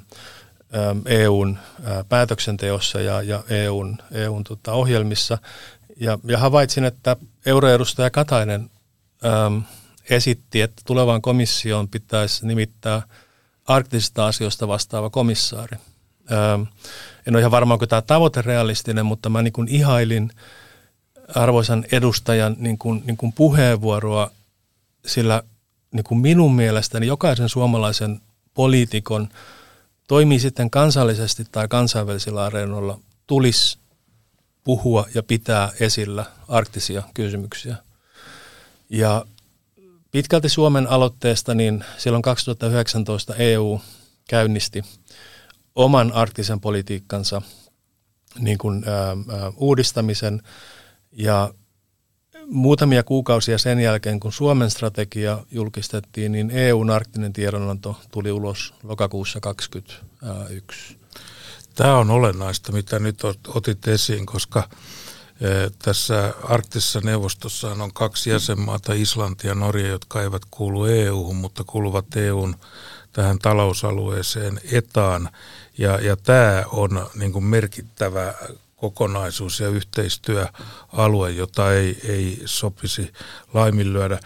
[1.07, 1.59] EUn
[2.09, 5.39] päätöksenteossa ja, ja EUn, EUn tota, ohjelmissa.
[5.97, 8.71] Ja, ja havaitsin, että euroedustaja Katainen
[9.25, 9.63] äm,
[10.11, 13.03] esitti, että tulevaan komissioon pitäisi nimittää
[13.65, 15.77] arktisista asioista vastaava komissaari.
[16.33, 16.67] Äm,
[17.27, 20.31] en ole ihan varma, onko tämä tavoite realistinen, mutta mä niin kuin ihailin
[21.35, 24.31] arvoisan edustajan niin kuin, niin kuin puheenvuoroa,
[25.07, 25.43] sillä
[25.93, 28.21] niin kuin minun mielestäni jokaisen suomalaisen
[28.55, 29.29] poliitikon–
[30.09, 33.79] toimii sitten kansallisesti tai kansainvälisillä areenoilla, tulisi
[34.65, 37.77] puhua ja pitää esillä arktisia kysymyksiä.
[38.91, 39.25] Ja
[40.11, 43.81] pitkälti Suomen aloitteesta, niin silloin 2019 EU
[44.29, 44.83] käynnisti
[45.75, 47.43] oman arktisen politiikkansa
[48.39, 50.43] niin kuin, ää, ää, uudistamisen
[51.13, 51.55] ja
[52.47, 59.41] muutamia kuukausia sen jälkeen, kun Suomen strategia julkistettiin, niin EUn arktinen tiedonanto tuli ulos lokakuussa
[59.41, 60.97] 2021.
[61.75, 64.69] Tämä on olennaista, mitä nyt otit esiin, koska
[65.79, 72.17] tässä arktisessa neuvostossa on kaksi jäsenmaata, Islanti ja Norja, jotka eivät kuulu EU-hun, mutta kuuluvat
[72.17, 72.57] EUn
[73.15, 75.29] tähän talousalueeseen etaan.
[75.79, 78.35] Ja, ja tämä on niin kuin merkittävä
[78.77, 83.13] kokonaisuus ja yhteistyöalue, jota ei, ei sopisi
[83.55, 84.19] laiminlyödä.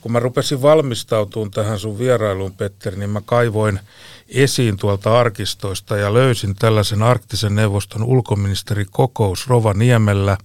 [0.00, 3.80] Kun mä rupesin valmistautumaan tähän sun vierailuun, Petteri, niin mä kaivoin
[4.28, 10.38] esiin tuolta arkistoista ja löysin tällaisen arktisen neuvoston ulkoministerikokous Rovaniemellä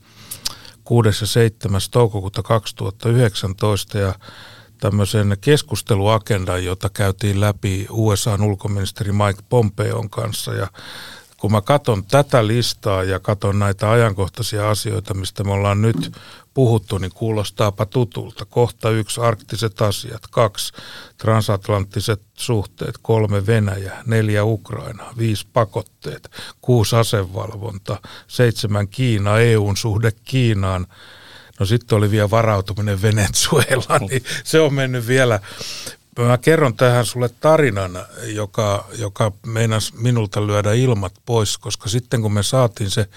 [0.84, 1.24] 6.
[1.24, 1.82] ja 7.
[1.92, 4.16] toukokuuta 2019 ja
[4.78, 10.68] tämmöisen keskusteluagendan, jota käytiin läpi USAn ulkoministeri Mike Pompeon kanssa ja
[11.38, 16.12] kun mä katson tätä listaa ja katson näitä ajankohtaisia asioita, mistä me ollaan nyt
[16.54, 18.46] puhuttu, niin kuulostaapa tutulta.
[18.46, 20.22] Kohta yksi, arktiset asiat.
[20.32, 20.74] Kaksi,
[21.18, 22.96] transatlanttiset suhteet.
[23.02, 24.04] Kolme, Venäjä.
[24.06, 25.14] Neljä, Ukraina.
[25.18, 26.30] Viisi, pakotteet.
[26.62, 28.00] Kuusi, asevalvonta.
[28.28, 29.40] Seitsemän, Kiina.
[29.40, 30.88] EUn suhde Kiinaan.
[31.60, 35.40] No sitten oli vielä varautuminen Venezuelaan, niin se on mennyt vielä,
[36.26, 42.34] Mä kerron tähän sulle tarinan, joka, joka meinas minulta lyödä ilmat pois, koska sitten kun
[42.34, 43.10] me saatiin se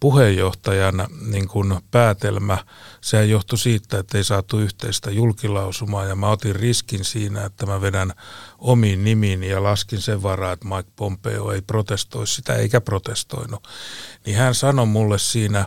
[0.00, 2.58] puheenjohtajan niin kun päätelmä,
[3.00, 7.80] se johtui siitä, että ei saatu yhteistä julkilausumaa ja mä otin riskin siinä, että mä
[7.80, 8.12] vedän
[8.58, 13.68] omiin nimiin ja laskin sen varaa, että Mike Pompeo ei protestoi sitä eikä protestoinut.
[14.26, 15.66] Niin hän sanoi mulle siinä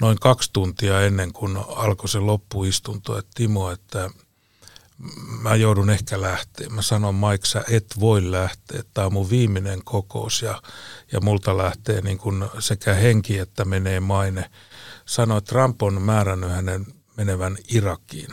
[0.00, 4.10] noin kaksi tuntia ennen kuin alkoi se loppuistunto, että Timo, että–
[5.42, 6.68] mä joudun ehkä lähteä.
[6.68, 8.82] Mä sanon, Mike, sä et voi lähteä.
[8.94, 10.62] Tämä on mun viimeinen kokous ja,
[11.12, 14.50] ja multa lähtee niin kun sekä henki että menee maine.
[15.06, 16.86] Sanoi, että Trump on määrännyt hänen
[17.16, 18.30] menevän Irakiin.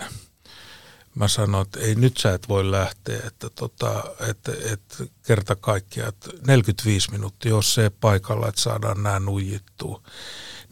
[1.16, 6.10] mä sanoin, että ei nyt sä et voi lähteä, että, tota, että, että kerta kaikkiaan,
[6.10, 10.02] että 45 minuuttia, jos se paikalla, että saadaan nämä nuijittua.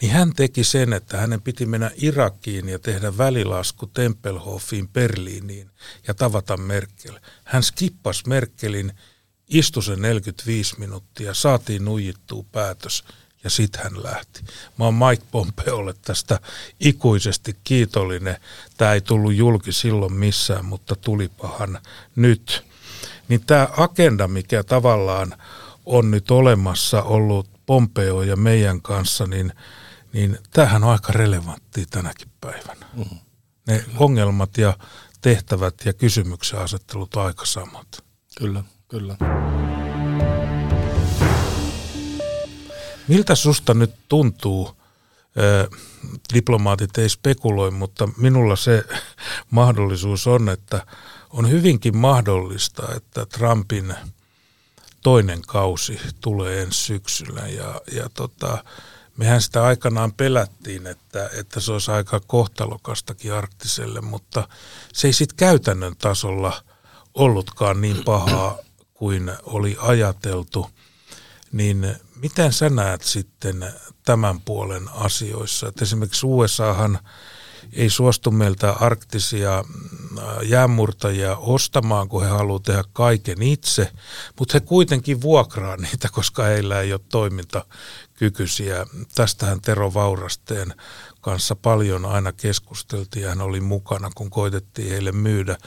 [0.02, 5.70] Niin hän teki sen, että hänen piti mennä Irakiin ja tehdä välilasku Tempelhofiin, Berliiniin
[6.08, 7.20] ja tavata Merkel.
[7.44, 8.94] Hän skippasi Merkelin,
[9.50, 13.04] istui sen 45 minuuttia, saatiin nuijittua päätös
[13.44, 14.44] ja sitten hän lähti.
[14.80, 16.40] Mä oon Mike Pompeolle tästä
[16.80, 18.38] ikuisesti kiitollinen.
[18.78, 21.80] Tämä ei tullut julki silloin missään, mutta tulipahan
[22.16, 22.66] nyt.
[23.28, 25.36] Niin tämä agenda, mikä tavallaan
[25.86, 29.54] on nyt olemassa ollut Pompeo ja meidän kanssa, niin,
[30.16, 32.86] niin tämähän on aika relevantti tänäkin päivänä.
[32.94, 33.18] Mm.
[33.68, 34.78] Ne ongelmat ja
[35.22, 38.04] tehtävät ja kysymyksen asettelut on aika samat.
[38.38, 39.16] Kyllä, kyllä.
[43.08, 44.78] Miltä susta nyt tuntuu,
[46.34, 48.84] diplomaatit ei spekuloi, mutta minulla se
[49.50, 50.86] mahdollisuus on, että
[51.30, 53.96] on hyvinkin mahdollista, että Trumpin
[55.04, 58.64] toinen kausi tulee ensi syksyllä ja, ja tota,
[59.18, 64.48] mehän sitä aikanaan pelättiin, että, että se olisi aika kohtalokastakin arktiselle, mutta
[64.94, 66.64] se ei sitten käytännön tasolla
[67.14, 68.58] ollutkaan niin pahaa
[68.94, 70.70] kuin oli ajateltu.
[71.52, 75.68] Niin Miten sä näet sitten tämän puolen asioissa?
[75.68, 77.00] Et esimerkiksi USAhan
[77.74, 83.92] ei suostu meiltä arktisia mm, jäämurtajia ostamaan, kun he haluavat tehdä kaiken itse,
[84.40, 87.02] mutta he kuitenkin vuokraa niitä, koska heillä ei ole
[88.16, 88.86] toimintakykyisiä.
[89.16, 90.74] Tästähän Tero Vaurasteen
[91.22, 95.58] kanssa paljon aina keskusteltiin hän oli mukana, kun koitettiin heille myydä.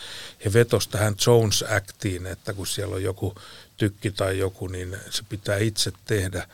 [0.44, 3.34] He vetosi tähän Jones Actiin, että kun siellä on joku
[3.76, 6.48] tykki tai joku, niin se pitää itse tehdä.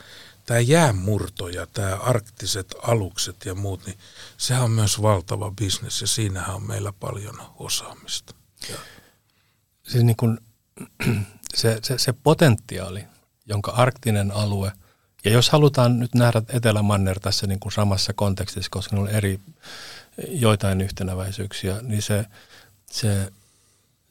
[0.45, 3.97] Tämä jäänmurto ja tämä arktiset alukset ja muut, niin
[4.37, 8.33] sehän on myös valtava bisnes ja siinähän on meillä paljon osaamista.
[8.69, 8.77] Ja.
[9.83, 10.39] Siis niin kun,
[11.55, 13.03] se, se, se potentiaali,
[13.45, 14.71] jonka arktinen alue,
[15.25, 19.39] ja jos halutaan nyt nähdä Etelämanner tässä niin kuin samassa kontekstissa, koska ne on eri
[20.27, 22.25] joitain yhtenäväisyyksiä, niin se,
[22.91, 23.31] se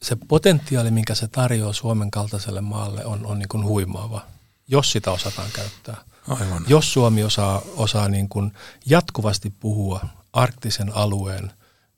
[0.05, 4.21] se potentiaali, minkä se tarjoaa Suomen kaltaiselle maalle, on, on niin kuin huimaava,
[4.67, 5.97] jos sitä osataan käyttää.
[6.27, 6.65] Aivan.
[6.67, 8.53] Jos Suomi osaa, osaa niin kuin
[8.85, 9.99] jatkuvasti puhua
[10.33, 11.51] arktisen alueen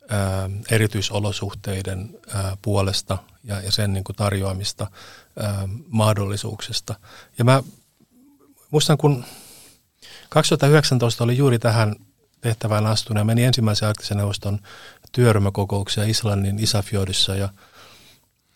[0.09, 4.91] ää, erityisolosuhteiden ää, puolesta ja, ja sen niin kuin tarjoamista
[5.39, 6.95] ää, mahdollisuuksista.
[7.37, 7.63] Ja mä
[8.71, 9.25] muistan, kun
[10.29, 11.95] 2019 oli juuri tähän
[12.41, 14.59] tehtävään astunut ja meni ensimmäisen arktisen neuvoston
[15.11, 17.49] työryhmäkokouksia Islannin Isafjordissa ja–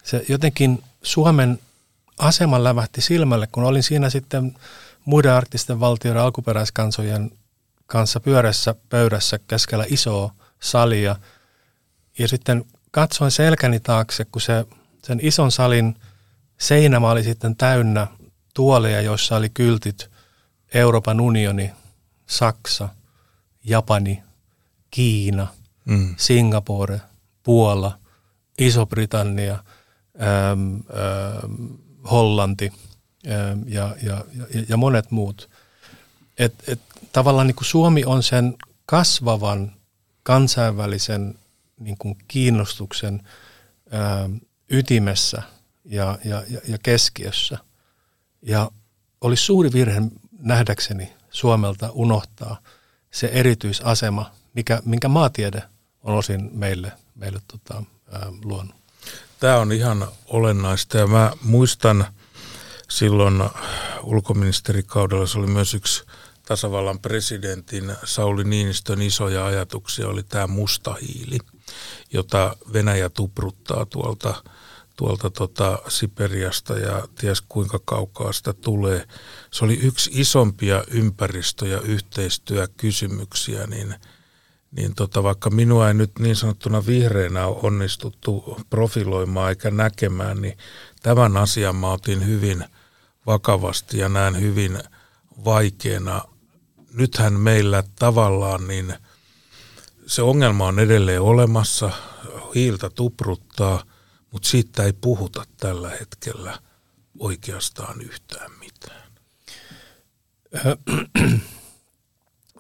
[0.04, 1.60] se jotenkin Suomen
[2.18, 4.56] asema lävähti silmälle, kun olin siinä sitten
[5.06, 7.32] muiden arktisten valtioiden alkuperäiskansojen
[7.86, 11.16] kanssa pyörässä pöydässä keskellä isoa salia.
[12.20, 14.66] Ja sitten katsoin selkäni taakse, kun se,
[15.04, 15.96] sen ison salin
[16.58, 18.08] seinämä oli sitten täynnä
[18.54, 20.10] tuoleja, joissa oli kyltit
[20.74, 21.72] Euroopan unioni,
[22.28, 22.90] Saksa,
[23.64, 24.24] Japani,
[24.92, 25.48] Kiina,
[25.86, 26.16] mm.
[26.18, 27.02] Singapore,
[27.44, 27.98] Puola,
[28.58, 29.64] Iso-Britannia–
[30.22, 31.76] ähm, ähm,
[32.12, 32.74] Hollanti
[33.28, 35.50] ähm, ja, ja, ja, ja monet muut.
[36.38, 36.82] Et, et
[37.12, 39.72] tavallaan niin kuin Suomi on sen kasvavan
[40.24, 41.36] kansainvälisen
[41.80, 43.28] niin kuin kiinnostuksen
[43.94, 44.36] ähm,
[44.70, 45.44] ytimessä
[45.86, 47.58] ja, ja, ja, ja keskiössä.
[48.42, 48.72] Ja
[49.22, 50.02] olisi suuri virhe
[50.40, 52.58] nähdäkseni Suomelta unohtaa
[53.12, 55.64] se erityisasema, mikä, minkä maatiede
[56.04, 57.84] on osin meille, meille tota,
[58.16, 58.76] ähm, luonut.
[59.40, 62.06] Tämä on ihan olennaista ja mä muistan
[62.90, 63.44] silloin
[64.04, 66.04] ulkoministerikaudella se oli myös yksi
[66.46, 71.38] tasavallan presidentin Sauli Niinistön isoja ajatuksia oli tämä musta hiili,
[72.14, 74.44] jota Venäjä tupruttaa tuolta,
[75.02, 79.08] tuolta tota Siperiasta ja ties kuinka kaukaa sitä tulee.
[79.52, 83.96] Se oli yksi isompia ympäristö- ja yhteistyökysymyksiä, niin–
[84.72, 90.58] niin tota, vaikka minua ei nyt niin sanottuna vihreänä ole onnistuttu profiloimaan eikä näkemään, niin
[91.04, 92.66] tämän asian mä otin hyvin
[93.26, 94.80] vakavasti ja näen hyvin
[95.46, 96.22] vaikeana.
[96.94, 98.94] Nythän meillä tavallaan niin
[100.06, 101.92] se ongelma on edelleen olemassa,
[102.56, 103.84] hiiltä tupruttaa,
[104.32, 106.60] mutta siitä ei puhuta tällä hetkellä
[107.20, 109.12] oikeastaan yhtään mitään.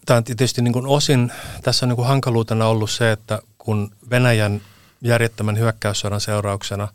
[0.06, 1.32] Tämä on tietysti niin kuin osin,
[1.64, 4.62] tässä on niin kuin hankaluutena ollut se, että kun Venäjän
[5.02, 6.88] järjettömän hyökkäyssodan seurauksena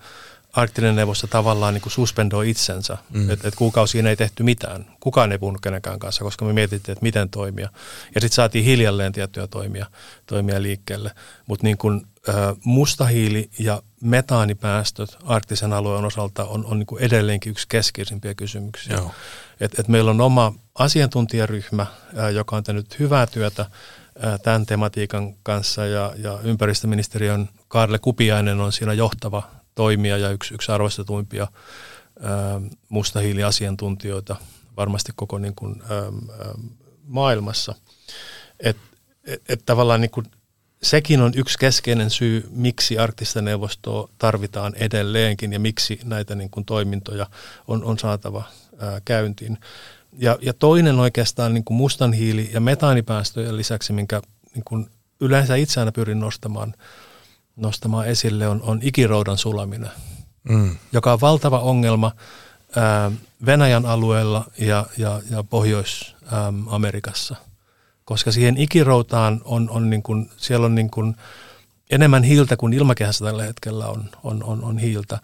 [0.53, 3.31] arktinen neuvosto tavallaan niin kuin suspendoi itsensä, mm.
[3.31, 4.87] että et kuukausiin ei tehty mitään.
[5.01, 7.69] Kukaan ei puhunut kenenkään kanssa, koska me mietittiin, että miten toimia.
[8.15, 9.87] Ja sitten saatiin hiljalleen tiettyjä toimia,
[10.27, 11.11] toimia liikkeelle.
[11.47, 12.07] Mutta niin kuin,
[12.65, 18.99] musta hiili ja metaanipäästöt arktisen alueen osalta on, on niin kuin edelleenkin yksi keskeisimpiä kysymyksiä.
[19.61, 21.87] Et, et meillä on oma asiantuntijaryhmä,
[22.17, 23.71] ää, joka on tehnyt hyvää työtä
[24.19, 29.43] ää, tämän tematiikan kanssa ja, ja ympäristöministeriön Karle Kupiainen on siinä johtava
[29.75, 31.47] toimija ja yksi, yksi arvostetuimpia
[32.21, 34.37] ää, mustahiiliasiantuntijoita
[34.77, 36.03] varmasti koko niin kuin, ää,
[37.05, 37.75] maailmassa.
[38.61, 38.77] Et,
[39.25, 40.27] et, et tavallaan niin kuin
[40.83, 46.65] sekin on yksi keskeinen syy, miksi arktista neuvostoa tarvitaan edelleenkin ja miksi näitä niin kuin
[46.65, 47.27] toimintoja
[47.69, 48.43] on, on saatava
[48.79, 49.59] ää, käyntiin.
[50.19, 54.23] Ja, ja toinen oikeastaan niin kuin mustan hiili- ja metaanipäästöjen lisäksi, minkä
[54.55, 56.75] niin kuin yleensä itse aina pyrin nostamaan,
[57.57, 59.91] nostamaan esille, on, on ikiroudan sulaminen,
[60.49, 60.77] mm.
[60.93, 62.13] joka on valtava ongelma
[62.77, 63.13] ää,
[63.47, 67.37] Venäjän alueella ja, ja, ja Pohjois-Amerikassa–
[68.07, 71.17] koska siihen ikiroutaan on, on niin kuin, siellä on niin kuin
[71.91, 75.19] enemmän hiiltä kuin ilmakehässä tällä hetkellä on, on, on, on hiiltä.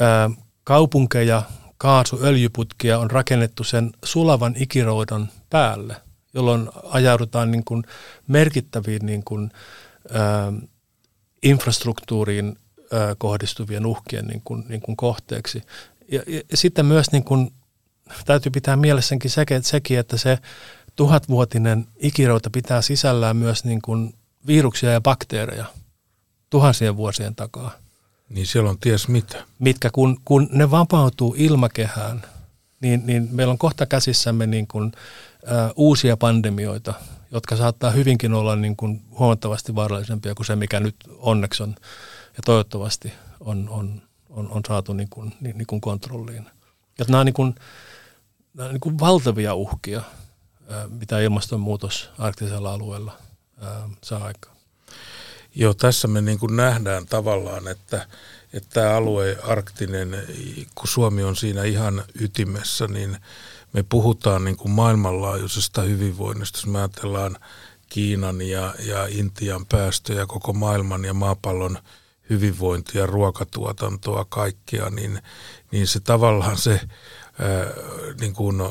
[0.00, 0.30] Ää,
[0.64, 1.42] kaupunkeja,
[1.78, 5.96] kaasu, öljyputkia on rakennettu sen sulavan ikiroudan päälle,
[6.34, 7.82] jolloin ajaudutaan niin kuin
[8.28, 9.50] merkittäviin niin kuin,
[10.12, 10.52] ää,
[11.42, 12.58] infrastruktuuriin
[12.92, 15.62] ää, kohdistuvien uhkien niin kuin, niin kuin kohteeksi.
[16.12, 17.50] Ja, ja, ja sitten myös niin kuin,
[18.24, 19.30] täytyy pitää mielessäkin
[19.62, 20.38] sekin, että se
[20.96, 24.14] tuhatvuotinen ikirouta pitää sisällään myös niin kuin
[24.46, 25.64] viruksia ja bakteereja
[26.50, 27.70] tuhansien vuosien takaa.
[28.28, 29.44] Niin siellä on ties mitä.
[29.58, 32.22] Mitkä kun, kun ne vapautuu ilmakehään,
[32.80, 34.92] niin, niin meillä on kohta käsissämme niin kuin,
[35.46, 36.94] ä, uusia pandemioita,
[37.30, 41.74] jotka saattaa hyvinkin olla niin kuin huomattavasti vaarallisempia kuin se, mikä nyt onneksi on
[42.36, 46.46] ja toivottavasti on, on, on, on saatu niin kuin, niin, niin kuin kontrolliin.
[46.98, 47.54] Ja nämä on niin kuin,
[48.54, 50.02] nämä on niin kuin valtavia uhkia
[50.88, 53.12] mitä ilmastonmuutos arktisella alueella
[54.02, 54.56] saa aikaan.
[55.54, 58.08] Joo, tässä me niin kuin nähdään tavallaan, että,
[58.52, 60.16] että tämä alue arktinen,
[60.74, 63.16] kun Suomi on siinä ihan ytimessä, niin
[63.72, 66.58] me puhutaan niin kuin maailmanlaajuisesta hyvinvoinnista.
[66.58, 67.36] Jos me ajatellaan
[67.88, 71.78] Kiinan ja, ja Intian päästöjä, koko maailman ja maapallon
[72.30, 75.22] hyvinvointia, ruokatuotantoa, kaikkea, niin,
[75.70, 77.66] niin se tavallaan se ää,
[78.20, 78.62] niin kuin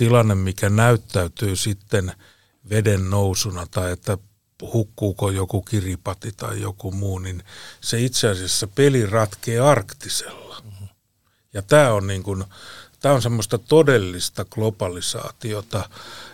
[0.00, 2.12] tilanne, mikä näyttäytyy sitten
[2.70, 4.18] veden nousuna tai että
[4.62, 7.44] hukkuuko joku kiripati tai joku muu, niin
[7.80, 10.62] se itse asiassa peli ratkee arktisella.
[11.54, 12.44] Ja tämä on niin kuin,
[13.00, 15.90] tämä on semmoista todellista globalisaatiota,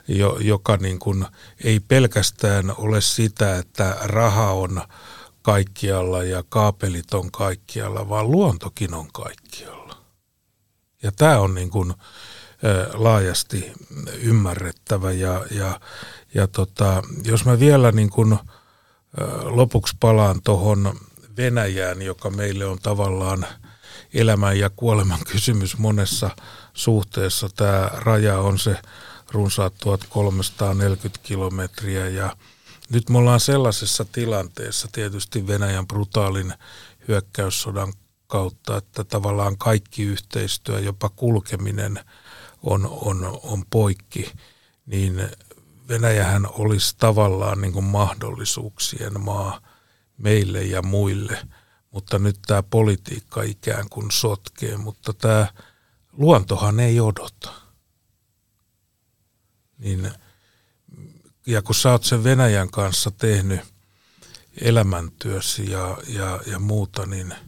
[0.08, 1.26] jo, joka niin kuin
[1.64, 4.82] ei pelkästään ole sitä, että raha on
[5.42, 9.96] kaikkialla ja kaapelit on kaikkialla, vaan luontokin on kaikkialla.
[11.02, 11.94] Ja tämä on niin kuin,
[12.94, 13.72] laajasti
[14.20, 15.12] ymmärrettävä.
[15.12, 15.80] Ja, ja,
[16.34, 18.38] ja tota, jos mä vielä niin kuin
[19.42, 21.00] lopuksi palaan tuohon
[21.36, 23.46] Venäjään, joka meille on tavallaan
[24.14, 26.30] elämän ja kuoleman kysymys monessa
[26.74, 27.48] suhteessa.
[27.56, 28.76] Tämä raja on se
[29.30, 32.36] runsaat 1340 kilometriä ja
[32.90, 36.52] nyt me ollaan sellaisessa tilanteessa tietysti Venäjän brutaalin
[37.08, 37.92] hyökkäyssodan
[38.26, 42.00] kautta, että tavallaan kaikki yhteistyö, jopa kulkeminen–
[42.66, 44.32] on, on, on poikki,
[44.86, 45.28] niin
[45.88, 49.60] Venäjähän olisi tavallaan niin kuin mahdollisuuksien maa
[50.18, 51.48] meille ja muille,
[51.90, 55.46] mutta nyt tämä politiikka ikään kuin sotkee, mutta tämä
[56.12, 57.52] luontohan ei odota.
[59.78, 60.10] Niin,
[61.46, 63.60] ja kun sä oot sen Venäjän kanssa tehnyt
[64.60, 67.34] elämäntyösi ja, ja, ja muuta, niin–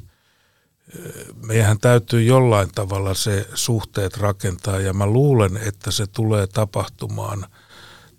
[1.47, 7.47] meidän täytyy jollain tavalla se suhteet rakentaa ja mä luulen, että se tulee tapahtumaan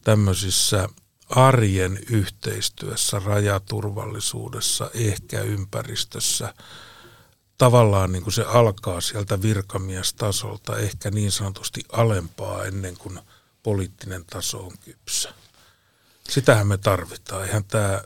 [0.04, 0.90] tämmöisissä
[1.30, 6.54] arjen yhteistyössä, rajaturvallisuudessa, ehkä ympäristössä.
[7.58, 13.20] Tavallaan niin kuin se alkaa sieltä virkamiestasolta, ehkä niin sanotusti alempaa ennen kuin
[13.64, 15.34] poliittinen taso on kypsä.
[16.30, 17.46] Sitähän me tarvitaan.
[17.46, 18.02] Eihän tämä,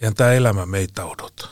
[0.00, 1.48] eihän tämä elämä meitä odota.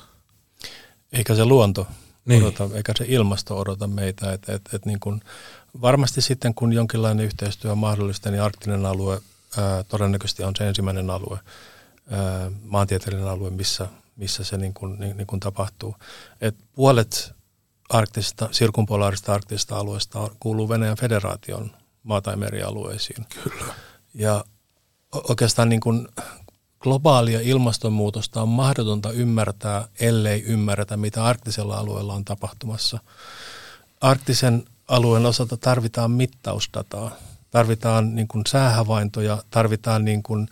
[1.13, 1.87] Eikä se luonto
[2.27, 2.43] niin.
[2.43, 4.33] odota, eikä se ilmasto odota meitä.
[4.33, 5.21] Et, et, et niin kun,
[5.81, 9.21] varmasti sitten, kun jonkinlainen yhteistyö on mahdollista, niin arktinen alue
[9.59, 11.39] ää, todennäköisesti on se ensimmäinen alue,
[12.11, 15.97] ää, maantieteellinen alue, missä, missä se niin kun, niin, niin kun tapahtuu.
[16.41, 17.33] Et puolet
[17.89, 21.71] arktista, sirkumpolaarista arktisesta alueesta kuuluu Venäjän federaation
[22.03, 23.27] maa- tai merialueisiin.
[23.45, 23.75] Kyllä.
[24.15, 24.45] Ja
[25.29, 26.09] oikeastaan niin kun
[26.81, 32.99] globaalia ilmastonmuutosta on mahdotonta ymmärtää, ellei ymmärretä, mitä arktisella alueella on tapahtumassa.
[34.01, 37.11] Arktisen alueen osalta tarvitaan mittausdataa,
[37.51, 40.49] tarvitaan niin kuin säähavaintoja, tarvitaan niin kuin,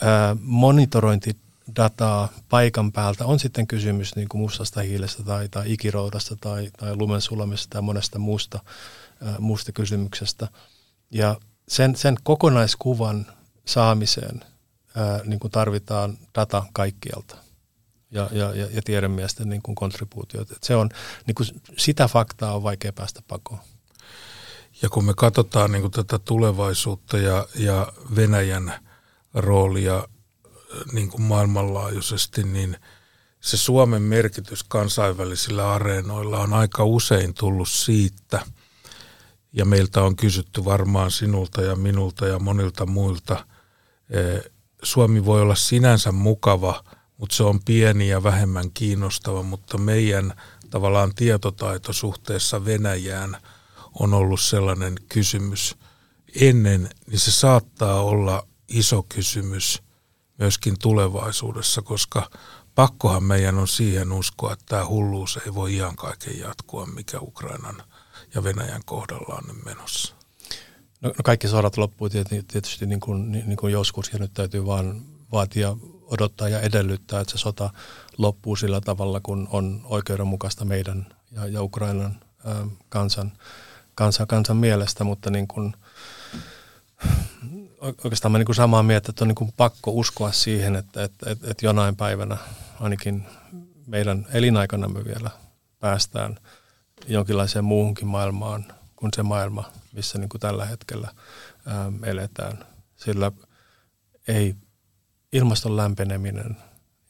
[0.00, 1.36] ää, monitorointi
[1.76, 3.24] dataa paikan päältä.
[3.24, 7.82] On sitten kysymys niin kuin mustasta hiilestä tai, tai ikiroudasta tai, tai lumen sulamista tai
[7.82, 8.60] monesta muusta,
[9.26, 10.48] äh, muusta kysymyksestä.
[11.10, 11.36] Ja
[11.68, 13.26] sen, sen kokonaiskuvan
[13.64, 14.40] saamiseen
[14.96, 17.36] ää, niin kuin tarvitaan data kaikkialta
[18.10, 20.50] ja, ja, ja, ja tiedemiesten niin kuin kontribuutiot.
[20.50, 20.90] Et se on,
[21.26, 23.60] niin kuin sitä faktaa on vaikea päästä pakoon.
[24.82, 28.72] Ja kun me katsotaan niin kuin tätä tulevaisuutta ja, ja Venäjän
[29.34, 30.08] roolia
[30.92, 32.76] niin kuin maailmanlaajuisesti, niin
[33.40, 38.46] se Suomen merkitys kansainvälisillä areenoilla on aika usein tullut siitä,
[39.52, 43.46] ja meiltä on kysytty varmaan sinulta ja minulta ja monilta muilta.
[44.82, 46.84] Suomi voi olla sinänsä mukava,
[47.16, 50.34] mutta se on pieni ja vähemmän kiinnostava, mutta meidän
[50.70, 53.36] tavallaan tietotaito suhteessa Venäjään
[54.00, 55.76] on ollut sellainen kysymys
[56.40, 59.82] ennen, niin se saattaa olla iso kysymys
[60.38, 62.30] myöskin tulevaisuudessa, koska
[62.74, 67.82] pakkohan meidän on siihen uskoa, että tämä hulluus ei voi ihan kaiken jatkua, mikä Ukrainan
[68.34, 70.21] ja Venäjän kohdalla on nyt menossa.
[71.02, 75.02] No, no kaikki sodat loppuu tietysti niin kuin, niin kuin joskus ja nyt täytyy vaan
[75.32, 77.70] vaatia, odottaa ja edellyttää, että se sota
[78.18, 83.32] loppuu sillä tavalla, kun on oikeudenmukaista meidän ja, ja Ukrainan ää, kansan,
[83.94, 85.74] kansan, kansan mielestä, mutta niin kuin,
[88.04, 91.30] oikeastaan mä niin kuin samaa mieltä, että on niin kuin pakko uskoa siihen, että, että,
[91.30, 92.36] että, että jonain päivänä
[92.80, 93.26] ainakin
[93.86, 95.30] meidän elinaikanamme vielä
[95.80, 96.38] päästään
[97.08, 98.64] jonkinlaiseen muuhunkin maailmaan
[98.96, 101.08] kuin se maailma, missä niin kuin tällä hetkellä
[101.66, 102.64] ää, eletään.
[102.96, 103.32] Sillä
[104.28, 104.54] ei
[105.32, 106.56] ilmaston lämpeneminen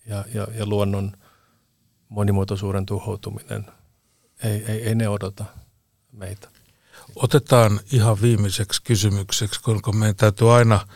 [0.07, 1.13] ja, ja, ja luonnon
[2.09, 3.67] monimuotoisuuden tuhoutuminen,
[4.45, 5.45] ei, ei, ei ne odota
[6.13, 6.49] meitä.
[7.17, 10.87] Otetaan ihan viimeiseksi kysymykseksi, koska meidän täytyy aina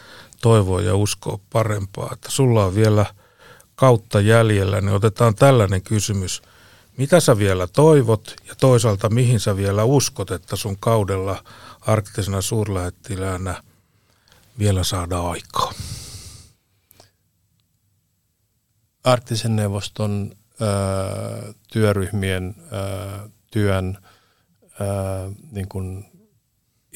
[0.42, 2.08] toivoa ja uskoa parempaa.
[2.12, 3.06] Että sulla on vielä
[3.74, 6.42] kautta jäljellä, niin otetaan tällainen kysymys.
[6.96, 11.44] Mitä sä vielä toivot ja toisaalta mihin sä vielä uskot, että sun kaudella
[11.86, 13.62] arktisena suurlähettiläänä
[14.58, 15.72] vielä saada aikaa?
[19.04, 23.98] Arktisen neuvoston ö, työryhmien ö, työn
[24.64, 24.84] ö,
[25.52, 26.04] niin kuin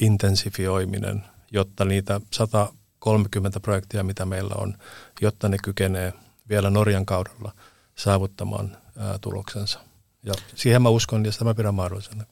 [0.01, 4.77] intensifioiminen, jotta niitä 130 projektia, mitä meillä on,
[5.21, 6.13] jotta ne kykenee
[6.49, 7.51] vielä Norjan kaudella
[7.95, 9.79] saavuttamaan ää, tuloksensa.
[10.23, 12.23] Ja siihen mä uskon ja sitä mä pidän mahdollisena.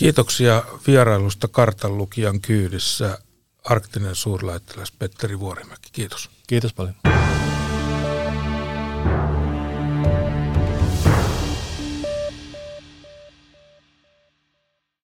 [0.00, 3.18] Kiitoksia vierailusta kartanlukijan kyydissä
[3.64, 5.88] arktinen suurlähettiläs Petteri Vuorimäki.
[5.92, 6.30] Kiitos.
[6.46, 6.94] Kiitos paljon.